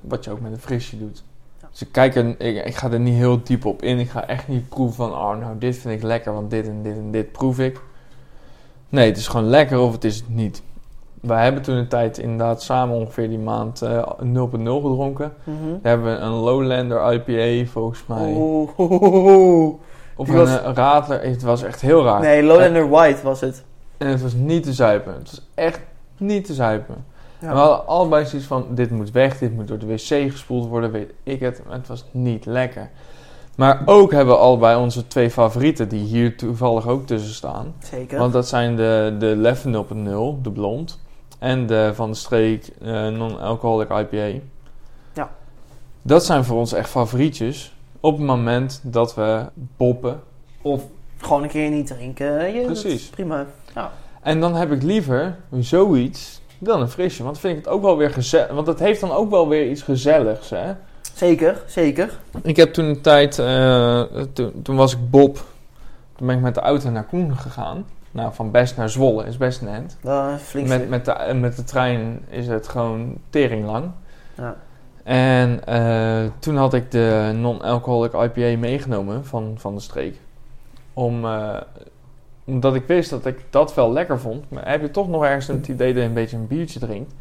[0.00, 1.22] Wat je ook met een frisje doet.
[1.60, 1.68] Ja.
[1.70, 3.98] Dus ik, kijk er, ik, ik ga er niet heel diep op in.
[3.98, 6.82] Ik ga echt niet proeven van, oh nou dit vind ik lekker, want dit en
[6.82, 7.80] dit en dit proef ik.
[8.88, 10.62] Nee, het is gewoon lekker of het is het niet.
[11.20, 15.32] Wij hebben toen een tijd inderdaad samen ongeveer die maand eh 0.0 gedronken.
[15.44, 15.56] Mhm.
[15.68, 18.32] Daar hebben we een Lowlander IPA volgens mij.
[18.36, 19.74] Oeh, oeh, oeh, oeh.
[20.16, 21.22] Of die een was- eh, Radler.
[21.22, 22.20] Het was echt heel raar.
[22.20, 23.64] Nee, Lowlander White was het.
[23.96, 25.12] En het was niet te zuipen.
[25.14, 25.80] Het was echt
[26.18, 27.04] niet te zuipen.
[27.38, 27.46] Ja.
[27.48, 30.68] En we hadden allebei zoiets van, dit moet weg, dit moet door de wc gespoeld
[30.68, 31.62] worden, weet ik het.
[31.66, 32.90] Maar het was niet lekker.
[33.56, 37.74] Maar ook hebben we allebei onze twee favorieten, die hier toevallig ook tussen staan.
[37.78, 38.18] Zeker.
[38.18, 40.98] Want dat zijn de, de Leffen 0.0, de blond.
[41.46, 44.40] En de Van de Streek eh, Non-Alcoholic IPA.
[45.14, 45.30] Ja.
[46.02, 47.74] Dat zijn voor ons echt favorietjes.
[48.00, 49.44] Op het moment dat we
[49.76, 50.20] boppen.
[50.62, 50.82] Of,
[51.16, 52.64] Gewoon een keer niet drinken.
[52.64, 53.06] Precies.
[53.06, 53.46] prima.
[53.74, 53.92] Ja.
[54.22, 57.22] en dan heb ik liever zoiets dan een frisje.
[57.22, 58.50] Want vind ik het ook wel weer gezellig.
[58.50, 60.72] Want het heeft dan ook wel weer iets gezelligs, hè.
[61.14, 62.18] Zeker, zeker.
[62.42, 65.44] Ik heb toen een tijd, eh, toen, toen was ik Bob.
[66.16, 67.86] Toen ben ik met de auto naar Koen gegaan.
[68.10, 69.96] Nou, van Best naar Zwolle is best een end.
[70.38, 73.90] Flink Met, met, de, met de trein is het gewoon tering lang.
[74.34, 74.56] Ja.
[75.02, 80.20] En eh, toen had ik de non-alcoholic IPA meegenomen van, van de streek.
[80.92, 81.60] Om, eh,
[82.44, 84.50] omdat ik wist dat ik dat wel lekker vond.
[84.50, 87.14] Maar heb je toch nog ergens het idee dat je een beetje een biertje drinkt.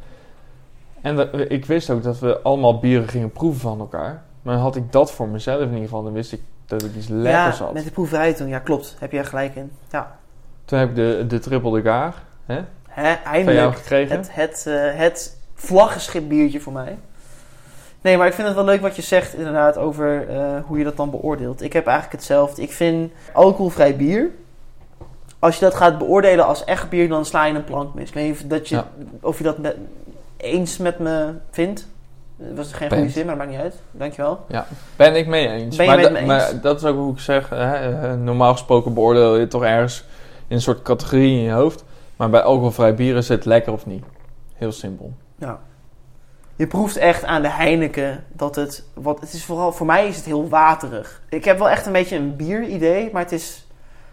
[1.01, 4.23] En dat- ik wist ook dat we allemaal bieren gingen proeven van elkaar.
[4.41, 7.07] Maar had ik dat voor mezelf in ieder geval, dan wist ik dat ik iets
[7.07, 7.73] lekkers ja, had.
[7.73, 8.47] met de proeverij toen.
[8.47, 8.95] Ja, klopt.
[8.99, 9.71] Heb je er gelijk in.
[9.91, 10.17] Ja.
[10.65, 12.13] Toen heb ik de, de triple de gaar
[12.45, 12.55] Hè,
[12.93, 13.75] van jou eindelijk.
[13.77, 14.15] gekregen.
[14.17, 16.97] Het, het, eh, het vlaggenschip biertje voor mij.
[18.01, 20.83] Nee, maar ik vind het wel leuk wat je zegt inderdaad over eh, hoe je
[20.83, 21.61] dat dan beoordeelt.
[21.61, 22.61] Ik heb eigenlijk hetzelfde.
[22.61, 24.29] Ik vind alcoholvrij bier.
[25.39, 28.07] Als je dat gaat beoordelen als echt bier, dan sla je een plank mis.
[28.07, 28.87] Ik weet niet of, dat je, Ja.
[29.21, 29.75] of je dat met-
[30.37, 31.87] eens met me vindt.
[32.37, 33.81] Dat was geen goede zin, maar dat maakt niet uit.
[33.91, 34.45] Dankjewel.
[34.95, 35.75] Ben ik mee eens.
[35.75, 36.61] Ben je maar, met da- me maar eens?
[36.61, 37.49] dat is ook hoe ik zeg.
[37.49, 40.03] Hè, eh, normaal gesproken beoordeel je toch ergens
[40.47, 41.83] in een soort categorie in je hoofd.
[42.15, 44.03] Maar bij alcoholvrij bier is het lekker of niet.
[44.53, 45.13] Heel simpel.
[45.35, 45.59] Ja.
[46.55, 48.83] Je proeft echt aan de Heineken dat het...
[48.93, 51.21] Wat, het is vooral, voor mij is het heel waterig.
[51.29, 53.67] Ik heb wel echt een beetje een bier-idee, maar het is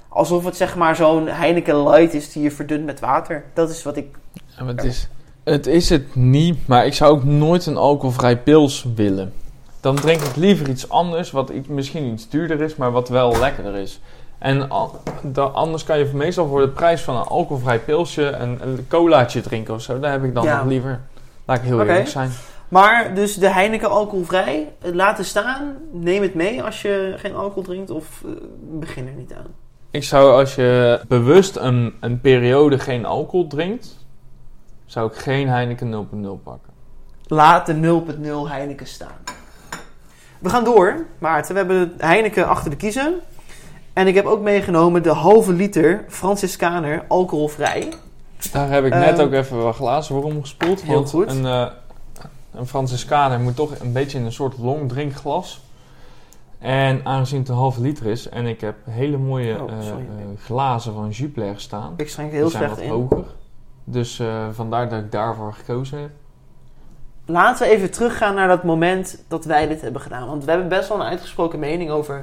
[0.09, 3.45] alsof het zeg maar zo'n Heineken Light is die je verdunt met water.
[3.53, 4.17] Dat is wat ik...
[4.47, 5.09] Ja, maar het, is,
[5.45, 9.33] het is het niet, maar ik zou ook nooit een alcoholvrij pils willen.
[9.81, 13.75] Dan drink ik liever iets anders, wat misschien iets duurder is, maar wat wel lekkerder
[13.75, 14.01] is.
[14.39, 14.71] En
[15.53, 19.75] anders kan je meestal voor de prijs van een alcoholvrij pilsje een, een colaatje drinken
[19.75, 19.99] of zo.
[20.01, 20.57] Daar heb ik dan Ja.
[20.57, 21.01] nog liever.
[21.45, 22.31] Laat ik heel eerlijk zijn.
[22.69, 25.77] Maar dus de Heineken alcoholvrij, eh, laten staan.
[25.93, 29.47] Neem het mee als je geen alcohol drinkt of eh, begin er niet aan.
[29.91, 34.02] Ik zou als je bewust een, een periode geen alcohol drinkt,
[34.93, 36.09] zou ik geen Heineken
[36.41, 36.73] 0.0 pakken.
[37.27, 38.03] Laat de
[38.47, 39.17] 0.0 Heineken staan.
[40.39, 41.53] We gaan door, Maarten.
[41.53, 43.15] We hebben Heineken achter de kiezen.
[43.93, 47.93] En ik heb ook meegenomen de halve liter Franciscaner alcoholvrij.
[48.53, 50.83] Daar heb ik net Ehm, ook even wat glazen voor omgespoeld.
[50.83, 51.31] heel want goed.
[51.31, 51.67] Een, eh
[52.55, 55.61] een Franciscaner moet toch een beetje in een soort long drinkglas.
[56.59, 59.95] En aangezien het een halve liter is en ik heb hele mooie Oh, eh, eh,
[60.45, 61.95] glazen van Jupiler staan.
[61.97, 62.91] Ik schenk heel slecht in.
[62.91, 63.25] hoger.
[63.85, 66.11] Dus eh, vandaar dat ik daarvoor gekozen heb.
[67.27, 70.27] Laten we even teruggaan naar dat moment dat wij dit hebben gedaan.
[70.27, 72.21] Want we hebben best wel een uitgesproken mening over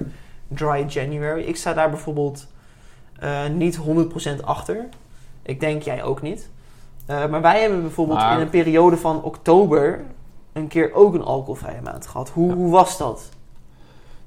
[0.48, 1.42] Dry January.
[1.44, 2.48] Ik sta daar bijvoorbeeld
[3.20, 3.80] eh, niet
[4.40, 4.86] 100% achter.
[5.42, 6.50] Ik denk jij ook niet.
[7.06, 10.02] Eh, maar wij hebben bijvoorbeeld Maar- in een periode van oktober
[10.54, 12.30] een keer ook een alcoholvrije maand gehad.
[12.30, 12.56] Hoe, Ja.
[12.56, 13.30] hoe was dat?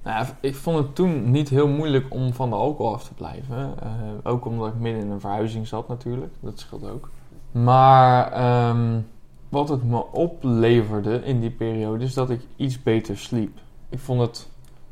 [0.03, 3.15] Nou, ja, ik vond het toen niet heel moeilijk om van de alcohol af te
[3.15, 3.75] blijven.
[4.23, 6.33] Ook omdat ik midden in een verhuizing zat natuurlijk.
[6.41, 7.09] Dat scheelt ook.
[7.53, 9.01] Maar ehm,
[9.49, 13.59] wat het me opleverde in die periode is dat ik iets beter sliep.
[13.89, 14.49] Ik vond het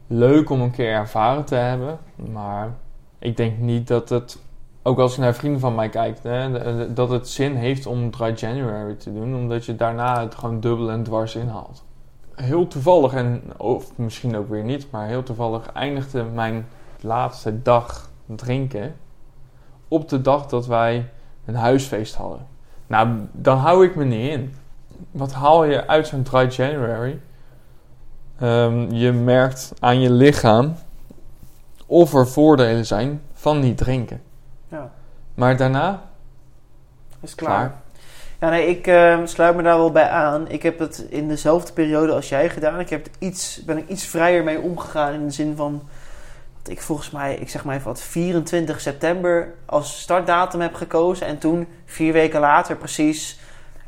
[0.07, 1.99] leuk om een keer ervaren te hebben.
[2.33, 2.75] Maar
[3.19, 4.43] ik denk niet dat het...
[4.83, 8.33] Ook als ik naar vrienden van mij kijk, hè, dat het zin heeft om Dry
[8.37, 9.35] January te doen.
[9.35, 11.85] Omdat je daarna het gewoon dubbel en dwars inhaalt
[12.41, 16.67] heel toevallig, en, of misschien ook weer niet, maar heel toevallig eindigde mijn
[17.01, 18.97] laatste dag drinken
[19.89, 21.11] op de dag dat wij
[21.47, 22.47] een huisfeest hadden.
[22.87, 24.55] Nou, dan hou ik me niet in.
[25.11, 27.21] Wat haal je uit zo'n dry January?
[28.39, 30.75] Ehm, je merkt aan je lichaam
[31.87, 34.23] of er voordelen zijn van niet drinken.
[34.69, 34.91] Ja,
[35.35, 36.03] Maar daarna,
[37.21, 37.57] is klaar.
[37.57, 37.81] klaar.
[38.41, 40.49] Ja, nee, ik eh, sluit me daar wel bij aan.
[40.49, 42.81] Ik heb het in dezelfde periode als jij gedaan.
[42.81, 45.83] Ik heb het iets, ben ik iets vrijer mee omgegaan in de zin van...
[46.71, 51.27] Ik volgens mij, ik zeg maar even wat, 24 september als startdatum heb gekozen.
[51.27, 53.39] En toen, vier weken later, precies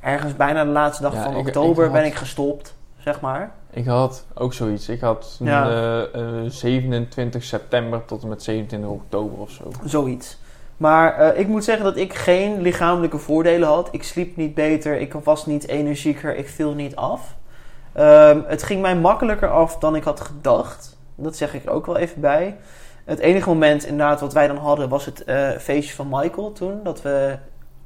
[0.01, 3.21] ergens bijna de laatste dag Ja, van ik- oktober, ik had- ben ik gestopt, zeg
[3.21, 3.53] maar.
[3.71, 4.89] Ik had ook zoiets.
[4.89, 5.69] Ik had Ja.
[5.69, 6.03] eh,
[6.45, 9.71] eh, 27 september tot en met 27 oktober of zo.
[9.85, 10.39] Zoiets.
[10.77, 13.89] Maar eh, ik moet zeggen dat ik geen lichamelijke voordelen had.
[13.93, 17.35] Ik sliep niet beter, ik was niet energieker, ik viel niet af.
[17.93, 20.92] Ehm, het ging mij makkelijker af dan ik had gedacht.
[21.15, 22.57] Dat zeg ik er ook wel even bij.
[23.05, 26.81] Het enige moment inderdaad wat wij dan hadden was het eh, feestje van Michael toen.
[26.83, 27.37] Dat we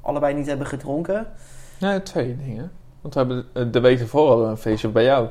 [0.01, 1.27] allebei niet hebben gedronken.
[1.79, 2.70] Ja, twee dingen.
[3.01, 5.29] Want we hebben de- de week ervoor hadden we een feestje bij jou.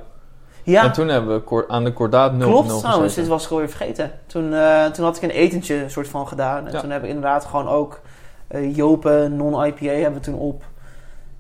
[0.64, 3.14] Ja, En toen hebben we aan de kordaat 0 klopt trouwens.
[3.16, 4.12] Dit was ik alweer vergeten.
[4.26, 6.66] Toen, eh, toen had ik een etentje soort van gedaan.
[6.68, 6.80] En Ja.
[6.80, 8.02] toen hebben we inderdaad gewoon ook
[8.48, 10.64] eh Jopen non-IPA hebben we toen op.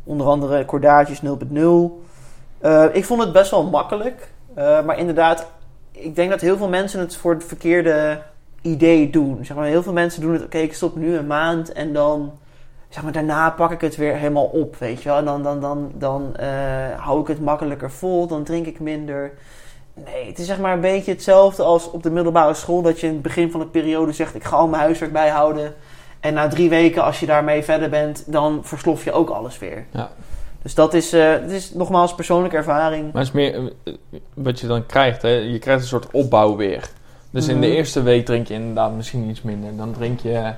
[0.03, 2.03] Onder andere kordaatjes 0.0.
[2.59, 4.29] Eh, ik vond het best wel makkelijk.
[4.53, 5.51] Eh, maar inderdaad,
[5.97, 8.21] ik denk dat heel veel mensen het voor het verkeerde
[8.61, 9.45] idee doen.
[9.45, 12.31] Zeg maar, heel veel mensen doen het, oké, ik stop nu een maand en dan,
[12.89, 15.17] zeg maar, daarna pak ik het weer helemaal op, weet je wel.
[15.17, 16.47] En dan, dan, dan, dan eh,
[16.97, 19.31] hou ik het makkelijker vol, dan drink ik minder.
[19.93, 23.07] Nee, het is zeg maar een beetje hetzelfde als op de middelbare school, dat je
[23.07, 25.73] in het begin van de periode zegt, ik ga al mijn huiswerk bijhouden.
[26.19, 29.85] En na drie weken, als je daarmee verder bent, dan verslof je ook alles weer.
[29.91, 30.11] Ja.
[30.65, 33.03] Dus dat is, eh, het is nogmaals persoonlijke ervaring.
[33.13, 33.93] Maar het is meer eh,
[34.33, 35.29] wat je dan krijgt, hè?
[35.29, 36.89] je krijgt een soort opbouw weer.
[37.29, 37.75] Dus in de Mhm.
[37.75, 39.75] eerste week drink je inderdaad misschien iets minder.
[39.75, 40.53] Dan drink je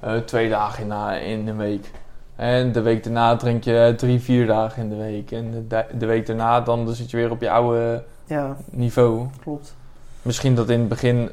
[0.00, 1.90] eh, twee dagen na, in een week.
[2.36, 5.30] En de week daarna drink je drie, vier dagen in de week.
[5.30, 9.26] En de, de week daarna dan, dan zit je weer op je oude Ja, niveau.
[9.42, 9.74] klopt.
[10.22, 11.30] Misschien dat in het begin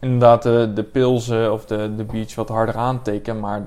[0.00, 3.40] inderdaad de, de pilsen of de, de beach wat harder aantikken.
[3.40, 3.64] Maar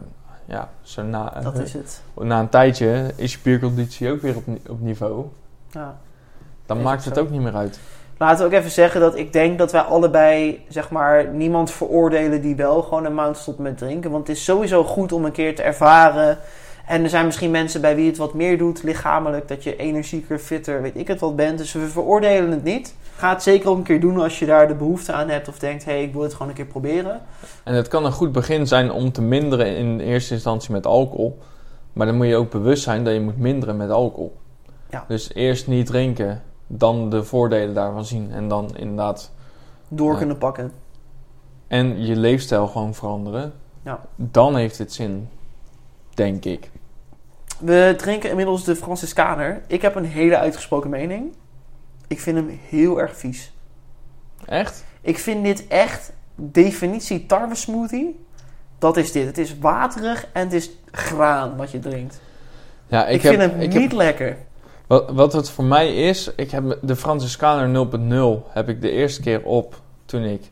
[0.54, 2.02] ja, zo na, Dat is het.
[2.20, 5.26] na een tijdje is je spierconditie ook weer op, op niveau.
[5.72, 5.98] Ja.
[6.66, 7.80] Dan Is maakt het ook niet meer uit.
[8.18, 12.42] Laten we ook even zeggen dat ik denk dat wij allebei, zeg maar, niemand veroordelen
[12.42, 14.12] die wel gewoon een maand stopt met drinken.
[14.12, 16.38] Want het is sowieso goed om een keer te ervaren.
[16.86, 20.40] En er zijn misschien mensen bij wie het wat meer doet, lichamelijk, dat je energieker,
[20.40, 21.58] fitter, weet ik het wat bent.
[21.58, 22.96] Dus we veroordelen het niet.
[23.16, 25.60] Ga het zeker ook een keer doen als je daar de behoefte aan hebt of
[25.60, 27.22] denkt, hé, hey, ik wil het gewoon een keer proberen.
[27.64, 31.40] En het kan een goed begin zijn om te minderen in eerste instantie met alcohol.
[31.94, 34.36] Maar dan moet je ook bewust zijn dat je moet minderen met alcohol.
[34.90, 35.06] Ja.
[35.08, 38.32] Dus eerst niet drinken, dan de voordelen daarvan zien.
[38.32, 39.32] En dan inderdaad.
[39.88, 40.72] Door kunnen pakken.
[41.68, 43.54] En je leefstijl gewoon veranderen.
[43.84, 44.00] Ja.
[44.16, 45.30] Dan heeft het zin,
[46.14, 46.70] denk ik.
[47.60, 49.62] We drinken inmiddels de Franciscaner.
[49.68, 51.34] Ik heb een hele uitgesproken mening.
[52.14, 53.54] Ik vind hem heel erg vies.
[54.46, 54.84] Echt?
[55.02, 58.26] Ik vind dit echt definitie tarwe smoothie.
[58.80, 59.26] Dat is dit.
[59.26, 62.22] Het is waterig en het is graan wat je drinkt.
[62.88, 64.38] Ja, Ik, ik, heb, vind hem ik niet heb, lekker.
[64.88, 67.88] wat, wat het voor mij is, ik heb de Franciscaner
[68.48, 70.52] 0.0 heb ik de eerste keer op toen ik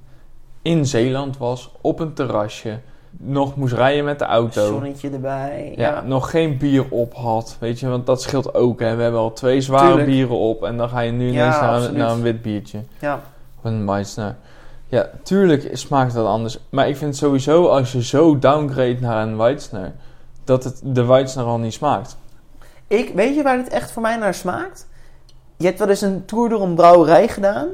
[0.61, 2.79] in Zeeland was, op een terrasje.
[3.17, 4.65] Nog moest rijden met de auto.
[4.67, 5.73] Zonnetje erbij.
[5.75, 6.01] Ja, Ja.
[6.01, 7.55] nog geen bier op had.
[7.59, 8.79] Weet je, want dat scheelt ook.
[8.79, 8.95] Hè.
[8.95, 10.05] We hebben al twee zware Tuurlijk.
[10.07, 10.63] bieren op.
[10.63, 11.31] En dan ga je nu Ja,
[11.77, 12.79] ineens naar, een wit biertje.
[12.99, 13.19] ja.
[13.57, 14.35] Of een Weissner.
[14.87, 16.59] Ja, tuurlijk smaakt dat anders.
[16.69, 19.91] Maar ik vind sowieso als je zo downgrade naar een Weissner...
[20.43, 22.17] dat het de Weissner al niet smaakt.
[22.87, 24.87] Ik, weet je waar dit echt voor mij naar smaakt?
[25.57, 27.67] Je hebt wel eens een tour door een brouwerij gedaan.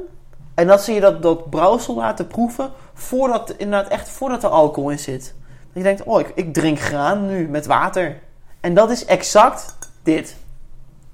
[0.54, 2.70] En dat zie je dat, dat brouwsel laten proeven.
[2.98, 5.34] Voordat, inderdaad echt voordat er alcohol in zit.
[5.48, 8.18] Dat je denkt, oh, ik, ik drink graan nu met water.
[8.60, 10.36] En dat is exact dit.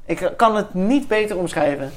[0.04, 1.92] Ik kan het niet beter omschrijven.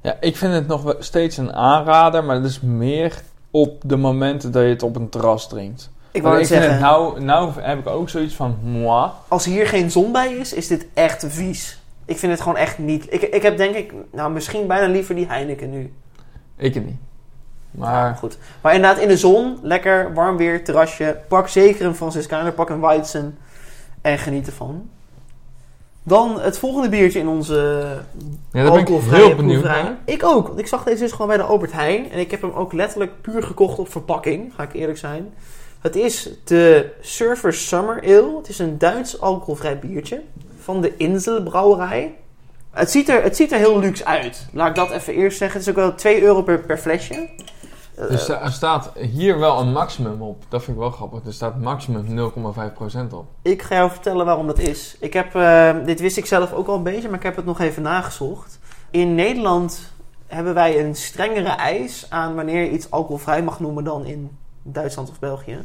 [0.00, 2.24] Ja, ik vind het nog steeds een aanrader...
[2.24, 5.90] maar dat is meer op de momenten dat je het op een terras drinkt.
[6.10, 8.58] Ik wou ik zeggen, het nou, nou heb ik ook zoiets van...
[8.62, 9.10] Moi.
[9.28, 11.80] als hier geen zon bij is, is dit echt vies.
[12.04, 13.12] Ik vind het gewoon echt niet...
[13.12, 15.92] Ik, ik heb denk ik, nou misschien bijna liever die Heineken nu.
[16.56, 16.98] Ik het niet.
[17.70, 18.38] Maar goed.
[18.60, 21.16] Maar inderdaad, in de zon, lekker warm weer, terrasje.
[21.28, 23.38] Pak zeker een Franciscaner, pak een Weizen
[24.00, 24.88] en geniet ervan.
[26.02, 27.54] Dan het volgende biertje in onze
[28.52, 29.96] ja, daar ben ik heel benieuwd naar.
[30.04, 32.10] Ik ook, want ik zag deze dus gewoon bij de Albert Heijn.
[32.10, 35.34] En ik heb hem ook letterlijk puur gekocht op verpakking, ga ik eerlijk zijn.
[35.80, 38.36] Het is de Surfer Summer Ale.
[38.36, 40.22] Het is een Duits alcoholvrij biertje
[40.60, 42.14] van de Inselbrouwerij.
[42.70, 44.46] Het ziet, er, het ziet er heel luxe uit.
[44.52, 45.58] Laat ik dat even eerst zeggen.
[45.58, 47.28] Het is ook wel 2 euro per, per flesje.
[47.96, 50.42] Dus er staat hier wel een maximum op.
[50.48, 51.24] Dat vind ik wel grappig.
[51.24, 53.26] Er staat maximum 0,5% op.
[53.42, 54.96] Ik ga jou vertellen waarom dat is.
[55.00, 57.44] Ik heb, eh, dit wist ik zelf ook al een beetje, maar ik heb het
[57.44, 58.58] nog even nagezocht.
[58.90, 59.92] In Nederland
[60.26, 65.10] hebben wij een strengere eis aan wanneer je iets alcoholvrij mag noemen dan in Duitsland
[65.10, 65.58] of België.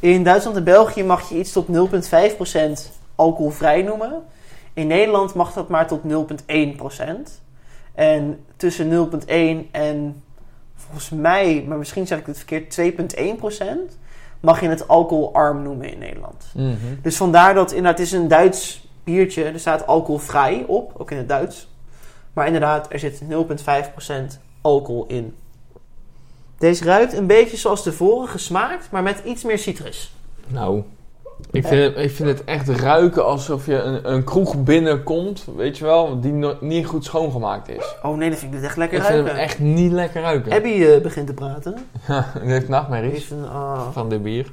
[0.00, 4.22] In Duitsland en België mag je iets tot 0,5% alcoholvrij noemen.
[4.74, 7.40] In Nederland mag dat maar tot 0,1%.
[7.94, 10.22] En tussen 0,1 en
[10.86, 12.80] volgens mij, maar misschien zeg ik het verkeerd,
[13.18, 13.96] 2,1%
[14.40, 16.44] mag je het alcoholarm noemen in Nederland.
[17.02, 19.44] Dus vandaar dat inderdaad, het is een Duits biertje.
[19.44, 21.68] Er staat alcoholvrij op, ook in het Duits.
[22.32, 25.34] Maar inderdaad, er zit 0,5% alcohol in.
[26.58, 30.14] Deze ruikt een beetje zoals de vorige smaakt, maar met iets meer citrus.
[30.46, 30.82] Nou,
[31.50, 35.78] ik vind, het, ik vind het echt ruiken alsof je een, een kroeg binnenkomt, weet
[35.78, 37.94] je wel, die no- niet goed schoongemaakt is.
[38.02, 39.34] Oh nee, dat vind ik echt lekker Ik vind ruiken.
[39.36, 40.52] hem echt niet lekker ruiken.
[40.52, 41.76] Abby eh, begint te praten.
[42.08, 43.92] Ja, die heeft nachtmerries een, ah.
[43.92, 44.52] van dit bier.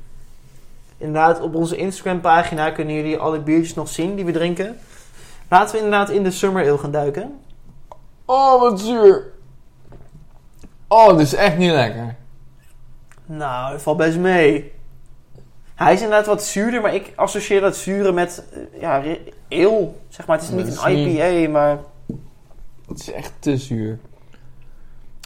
[0.98, 4.78] Inderdaad, op onze Instagram pagina kunnen jullie alle biertjes nog zien die we drinken.
[5.50, 7.40] Laten we inderdaad in de Summer Ale gaan duiken.
[8.26, 9.32] Oh, wat zuur.
[10.88, 12.16] Oh, dit is echt niet lekker.
[13.26, 14.73] Nou, het valt best mee.
[15.76, 18.96] Hij is inderdaad wat zuurder, maar ik associeer dat zure met eh, ja,
[19.50, 19.90] ale.
[20.10, 21.78] Zeg maar, het is niet het een niet- IPA, maar
[22.88, 24.00] Het is echt te zuur.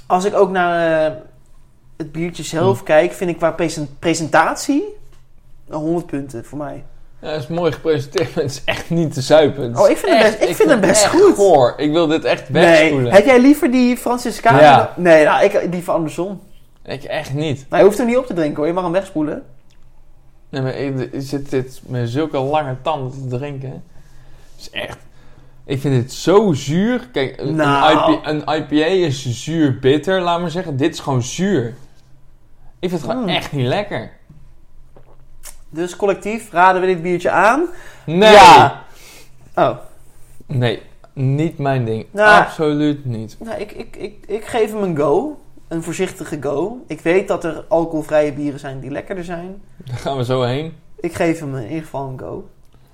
[0.07, 1.15] als ik ook naar eh,
[1.97, 2.83] het biertje zelf Hm.
[2.85, 4.83] kijk, vind ik qua presen- presentatie
[5.67, 6.83] een 100 punten voor mij.
[7.21, 9.63] Ja, het is mooi gepresenteerd, maar het is echt niet te zuipen.
[9.63, 11.35] Het is Oh, ik vind echt- best- ik vind hem best echt goed.
[11.35, 11.73] goor.
[11.77, 13.11] Ik wil dit echt Nee, wegspoelen.
[13.13, 14.59] heb jij liever die Franciscana?
[14.61, 14.93] Ja.
[14.95, 16.41] Nee, nou, ik liever andersom.
[16.85, 17.65] Ik echt niet.
[17.69, 19.43] Maar je hoeft hem niet op te drinken hoor, je mag hem wegspoelen.
[20.49, 23.69] Nee, maar ik, ik zit dit met zulke lange tanden te drinken.
[23.71, 24.97] Het is echt...
[25.65, 27.07] Ik vind het zo zuur.
[27.11, 28.01] Kijk, een, Nou.
[28.23, 30.77] een, IPA, een IPA is zuur bitter, laat maar zeggen.
[30.77, 31.67] Dit is gewoon zuur.
[32.79, 33.29] Ik vind het gewoon Mm.
[33.29, 34.11] echt niet lekker.
[35.69, 37.65] Dus collectief raden we dit biertje aan.
[38.05, 38.31] Nee!
[38.31, 38.83] Ja.
[39.55, 39.77] Oh.
[40.45, 40.81] Nee,
[41.13, 42.05] niet mijn ding.
[42.11, 42.43] Nou.
[42.43, 43.35] Absoluut niet.
[43.39, 45.39] Nou, ik, ik, ik, ik geef hem een go.
[45.67, 46.83] Een voorzichtige go.
[46.87, 49.61] Ik weet dat er alcoholvrije bieren zijn die lekkerder zijn.
[49.77, 50.73] Daar gaan we zo heen.
[50.95, 52.49] Ik geef hem in ieder geval een go.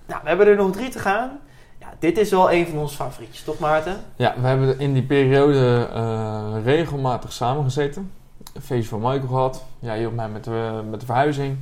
[0.05, 1.39] Nou, we hebben er nog drie te gaan.
[1.79, 3.97] Ja, dit is wel een van onze favorietjes, toch Maarten?
[4.15, 8.11] Ja, we hebben in die periode eh, regelmatig samengezeten.
[8.53, 9.65] Een feestje van Michael gehad.
[9.79, 11.57] Ja, hielp mij met de, met de verhuizing.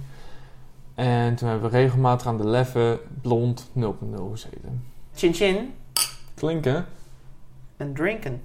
[0.95, 3.84] En toen hebben we regelmatig aan de Leffe Blond 0.0
[4.32, 4.84] gezeten.
[5.16, 5.74] Chin chin
[6.34, 6.86] Klinken?
[7.78, 8.41] en drinken.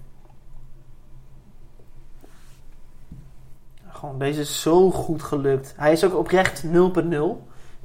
[3.97, 5.75] Gewoon, deze is zo goed gelukt.
[5.77, 6.71] Hij is ook oprecht 0.0.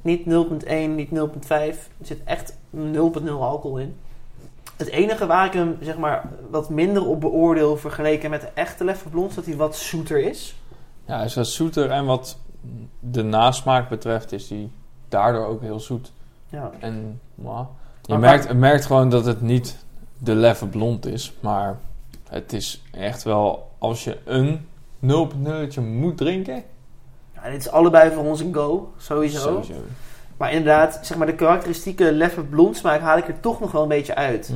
[0.02, 1.48] Niet 0.1, niet 0.5.
[1.48, 3.96] Er zit echt 0.0 alcohol in.
[4.76, 8.84] Het enige waar ik hem zeg maar, wat minder op beoordeel vergeleken met de echte
[8.84, 10.56] Leffe Blond, is dat hij wat zoeter is.
[11.04, 11.90] Ja, hij is wat zoeter.
[11.90, 12.38] En wat
[13.00, 14.70] de nasmaak betreft is hij
[15.08, 16.12] daardoor ook heel zoet.
[16.48, 16.70] Ja.
[16.78, 19.84] En je Maar- merkt, je merkt gewoon dat het niet
[20.18, 21.32] de Leffe Blond is.
[21.40, 21.78] Maar
[22.28, 24.66] het is echt wel, als je een
[25.06, 26.62] 0.0 moet drinken...
[27.34, 29.38] Ja, dit is allebei voor ons een go, sowieso.
[29.38, 29.74] Sowieso.
[30.36, 33.82] Maar inderdaad, zeg maar, de karakteristieke Leffe Blond smaak haal ik er toch nog wel
[33.82, 34.52] een beetje uit.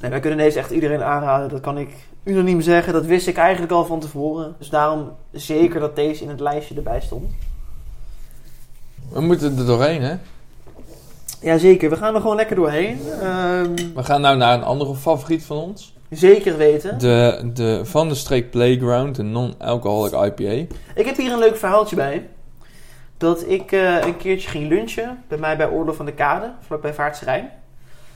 [0.00, 1.48] Nee, wij kunnen deze echt iedereen aanraden.
[1.48, 1.88] Dat kan ik
[2.24, 2.92] unaniem zeggen.
[2.92, 4.54] Dat wist ik eigenlijk al van tevoren.
[4.58, 7.32] Dus daarom zeker dat deze in het lijstje erbij stond.
[9.12, 10.16] We moeten er doorheen, hè?
[11.40, 12.98] Jazeker, we gaan er gewoon lekker doorheen.
[13.20, 15.95] Ehm, We gaan nou naar een andere favoriet van ons.
[16.10, 16.98] Zeker weten.
[16.98, 20.74] De, de Van de Streek Playground, de non-alcoholic IPA.
[20.94, 22.28] Ik heb hier een leuk verhaaltje bij.
[23.16, 26.94] Dat ik eh, een keertje ging lunchen bij mij bij Oorlog van de Kade, vlakbij
[26.94, 27.50] Vaartse Rijn.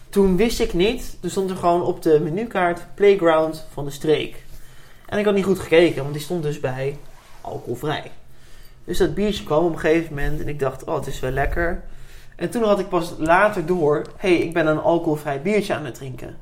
[0.09, 4.45] Toen wist ik niet, toen stond er gewoon op de menukaart Playground van de streek.
[5.07, 6.97] En ik had niet goed gekeken, want die stond dus bij
[7.41, 8.11] alcoholvrij.
[8.85, 11.31] Dus dat biertje kwam op een gegeven moment en ik dacht, oh het is wel
[11.31, 11.83] lekker.
[12.37, 15.85] En toen had ik pas later door, hé hey, ik ben een alcoholvrij biertje aan
[15.85, 16.37] het drinken.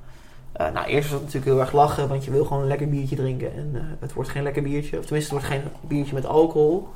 [0.53, 2.89] Eh, nou, eerst was dat natuurlijk heel erg lachen, want je wil gewoon een lekker
[2.89, 3.55] biertje drinken.
[3.55, 4.99] En eh, het wordt geen lekker biertje.
[4.99, 6.89] Of tenminste, het wordt geen biertje met alcohol.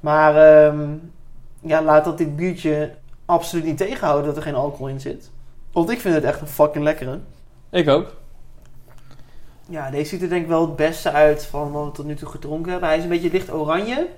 [0.00, 0.94] Maar ehm,
[1.60, 5.30] ja, laat dat dit biertje absoluut niet tegenhouden dat er geen alcohol in zit.
[5.72, 7.18] Want ik vind het echt een fucking lekkere.
[7.70, 8.14] Ik ook.
[9.68, 12.14] Ja, deze ziet er denk ik wel het beste uit van wat we tot nu
[12.14, 12.88] toe gedronken hebben.
[12.88, 14.08] Hij is een beetje licht oranje.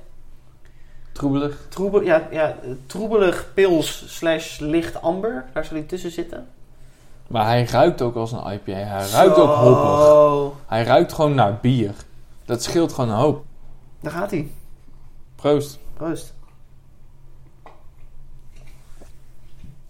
[1.13, 1.67] Troebelig.
[1.69, 2.57] Troebel, ja, ja,
[2.87, 5.45] troebelig pils slash licht amber.
[5.53, 6.47] Daar zal hij tussen zitten.
[7.31, 8.73] Maar hij ruikt ook als een IPA.
[8.73, 10.59] Hij ruikt ook hoppig.
[10.67, 11.95] Hij ruikt gewoon naar bier.
[12.45, 13.45] Dat scheelt gewoon een hoop.
[14.01, 14.51] Daar gaat hij.
[15.35, 15.79] Proost.
[15.95, 16.35] Proost.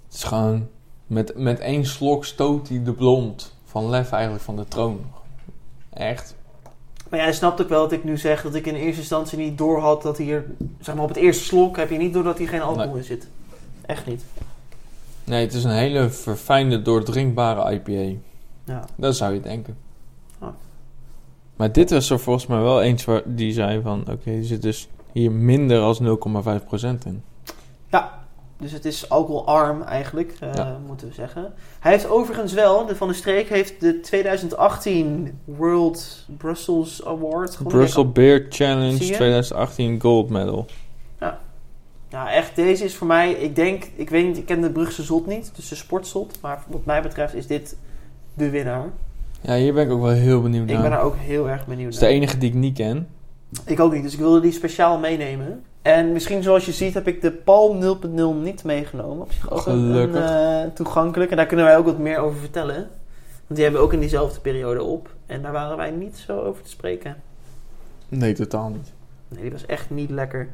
[0.04, 0.68] Het is gewoon...
[1.06, 5.00] Met, met één slok stoot hij de blond van Lef eigenlijk van de troon.
[5.92, 6.34] Echt.
[7.08, 9.58] Maar jij snapt ook wel dat ik nu zeg dat ik in eerste instantie niet
[9.58, 10.44] door had dat hier,
[10.80, 12.96] zeg maar op het eerste slok heb je niet door dat hier geen alcohol Nee.
[12.96, 13.28] in zit.
[13.86, 14.24] Echt niet.
[15.30, 18.18] Nee, het is een hele verfijnde, doordrinkbare IPA.
[18.64, 18.84] Ja.
[18.96, 19.76] Dat zou je denken.
[20.38, 20.48] Ah.
[21.56, 24.00] Maar dit was er volgens mij wel eens waar die zei van...
[24.00, 26.06] Oké, er zit dus hier minder als 0,5%
[27.06, 27.22] in.
[28.60, 30.78] Dus het is alcoholarm eigenlijk, eh, Ja.
[30.86, 31.52] moeten we zeggen.
[31.80, 37.80] Hij heeft overigens wel, de Van de Streek heeft de 2018 World Brussels Award gewonnen.
[37.80, 39.14] Brussel Beer Challenge Zie je?
[39.14, 40.66] 2018 Gold Medal.
[42.10, 45.02] Ja, echt, deze is voor mij, ik denk, ik weet niet, ik ken de Brugse
[45.02, 46.38] Zot niet, dus de sportzot.
[46.42, 47.76] Maar wat mij betreft is dit
[48.34, 48.84] de winnaar.
[49.40, 50.82] Ja, hier ben ik ook wel heel benieuwd Ik naar.
[50.82, 52.14] ben daar ook heel erg benieuwd Het is de naar.
[52.14, 53.08] enige die ik niet ken.
[53.66, 55.62] Ik ook niet, dus ik wilde die speciaal meenemen.
[55.82, 59.20] En misschien zoals je ziet heb ik de Palm 0.0 niet meegenomen.
[59.22, 60.20] Op zich ook Gelukkig.
[60.30, 61.30] een, eh, toegankelijk.
[61.30, 62.76] En daar kunnen wij ook wat meer over vertellen.
[62.76, 65.14] Want die hebben we ook in diezelfde periode op.
[65.26, 67.16] En daar waren wij niet zo over te spreken.
[68.08, 68.92] Nee, totaal niet.
[69.28, 70.48] Nee, die was echt niet lekker.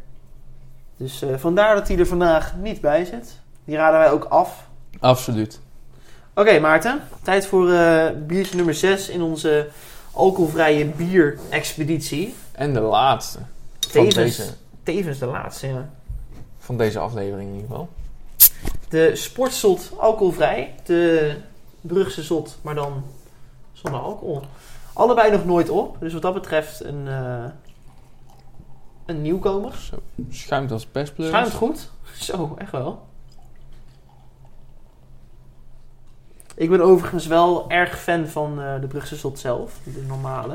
[0.97, 3.41] Dus eh, vandaar dat hij er vandaag niet bij zit.
[3.65, 4.69] Die raden wij ook af.
[5.01, 5.61] Absoluut.
[6.35, 7.03] Oké, Maarten.
[7.23, 9.69] Tijd voor eh, biertje nummer 6 in onze
[10.13, 12.35] alcoholvrije bier-expeditie.
[12.53, 13.39] En de laatste
[13.79, 15.89] van Tevens, deze, tevens de laatste, ja.
[16.59, 17.89] van deze aflevering in ieder geval.
[18.89, 20.75] De sportzot alcoholvrij.
[20.85, 21.35] De
[21.81, 23.05] Brugse zot, maar dan
[23.73, 24.43] zonder alcohol.
[24.93, 25.97] Allebei nog nooit op.
[26.01, 27.45] Dus wat dat betreft een, eh,
[29.07, 29.75] een nieuwkomer.
[29.75, 29.97] Zo,
[30.31, 31.31] schuimt als pestpleurs.
[31.31, 31.91] Schuimt goed.
[32.19, 33.05] Zo, echt wel.
[36.55, 40.55] Ik ben overigens wel erg fan van eh, de Brugse Zot zelf, de normale.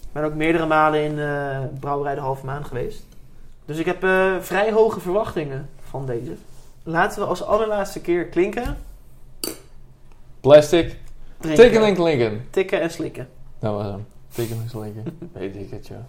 [0.00, 3.06] Ik ben ook meerdere malen in eh Brouwerij de Halve Maan geweest.
[3.64, 6.32] Dus ik heb eh, vrij hoge verwachtingen van deze.
[6.82, 8.76] Laten we als allerlaatste keer klinken.
[10.40, 10.98] Plastic.
[11.40, 12.46] Tikken en klinken.
[12.50, 13.28] tikken en slikken.
[13.58, 14.06] Dat was hem.
[14.28, 15.18] Tikken en slikken.
[15.32, 16.06] Weet ik het, ja.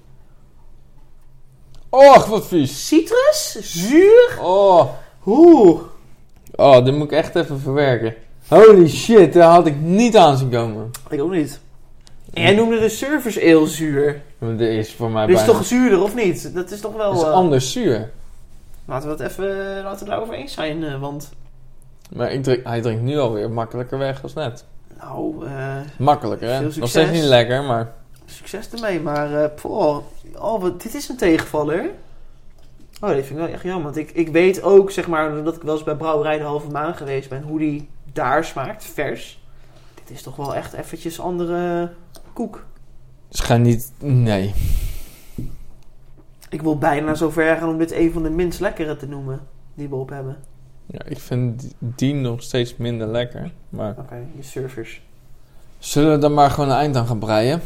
[1.91, 2.87] Och, wat vies.
[2.87, 3.57] Citrus?
[3.61, 4.37] Zuur?
[4.41, 4.89] Oh.
[5.25, 5.81] Oeh.
[6.55, 8.15] Oh, dit moet ik echt even verwerken.
[8.47, 10.91] Holy shit, daar had ik niet aan zien komen.
[11.09, 11.59] Ik ook niet.
[12.33, 14.21] En jij noemde de service ale zuur.
[14.39, 15.57] Dit is voor mij Dit is bijna...
[15.57, 16.53] toch zuurder, of niet?
[16.55, 17.13] Dat is toch wel...
[17.13, 18.09] Dat is eh, anders zuur.
[18.85, 21.29] Laten we het even laten we daarover eens zijn, eh, want
[22.15, 24.65] Maar ik drink, hij drinkt nu alweer makkelijker weg als net.
[24.99, 26.55] nou, eh, Makkelijker, hè?
[26.55, 26.91] Veel Nog succes.
[26.91, 27.91] steeds niet lekker, maar...
[28.32, 28.99] succes ermee.
[28.99, 29.97] Maar poh,
[30.36, 31.89] oh, wat, dit is een tegenvaller.
[33.01, 33.84] Oh, dit vind ik wel echt jammer.
[33.84, 36.69] Want ik, ik weet ook, zeg maar, doordat ik wel eens bij Brouwerij de Halve
[36.71, 39.43] Maan geweest ben, hoe die daar smaakt, vers.
[39.93, 41.91] Dit is toch wel echt eventjes andere
[42.34, 42.65] koek.
[43.29, 43.91] Ze gaan niet...
[43.99, 44.53] Nee.
[46.49, 49.39] Ik wil bijna zo ver gaan om dit een van de minst lekkere te noemen
[49.73, 50.38] die we op hebben.
[50.86, 53.51] Ja, ik vind die- nog steeds minder lekker.
[53.69, 55.01] Maar Oké, je surfers.
[55.79, 57.61] zullen we dan maar gewoon een eind aan gaan breien?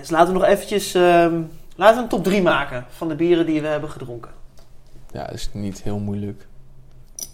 [0.00, 1.40] Dus laten we nog eventjes, ehm,
[1.76, 4.30] laten we een top 3 maken van de bieren die we hebben gedronken.
[5.12, 6.46] Ja, dat is niet heel moeilijk.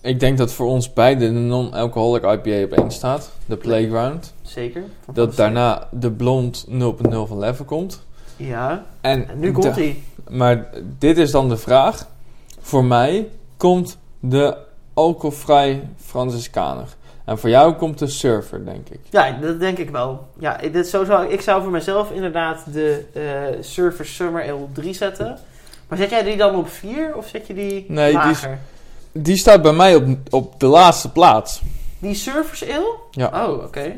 [0.01, 3.31] Ik denk dat voor ons beide de non-alcoholic IPA op één staat.
[3.47, 4.35] De Playground.
[4.43, 4.83] Zeker.
[5.12, 8.05] Dat daarna de Blond 0.0 van Lever komt.
[8.37, 10.03] Ja, En, en nu komt hij.
[10.29, 12.07] Maar dit is dan de vraag.
[12.61, 14.57] Voor mij komt de
[14.95, 16.95] alcoholvrij Franciscaner.
[17.27, 19.01] En voor jou komt de Surfer, denk ik.
[19.11, 20.27] Ja, dat denk ik wel.
[20.39, 24.66] Ja, ik- dit, zo zou, ik zou voor mezelf inderdaad de eh Surfer Summer Ale
[24.72, 25.39] 3 zetten.
[25.89, 28.59] Maar zet jij die dan op 4 of zet je die Nee, die lager?
[29.12, 31.62] Die staat bij mij op, op de laatste plaats.
[31.99, 32.95] Die Surfers Ale?
[33.11, 33.47] Ja.
[33.49, 33.97] Oh, oké.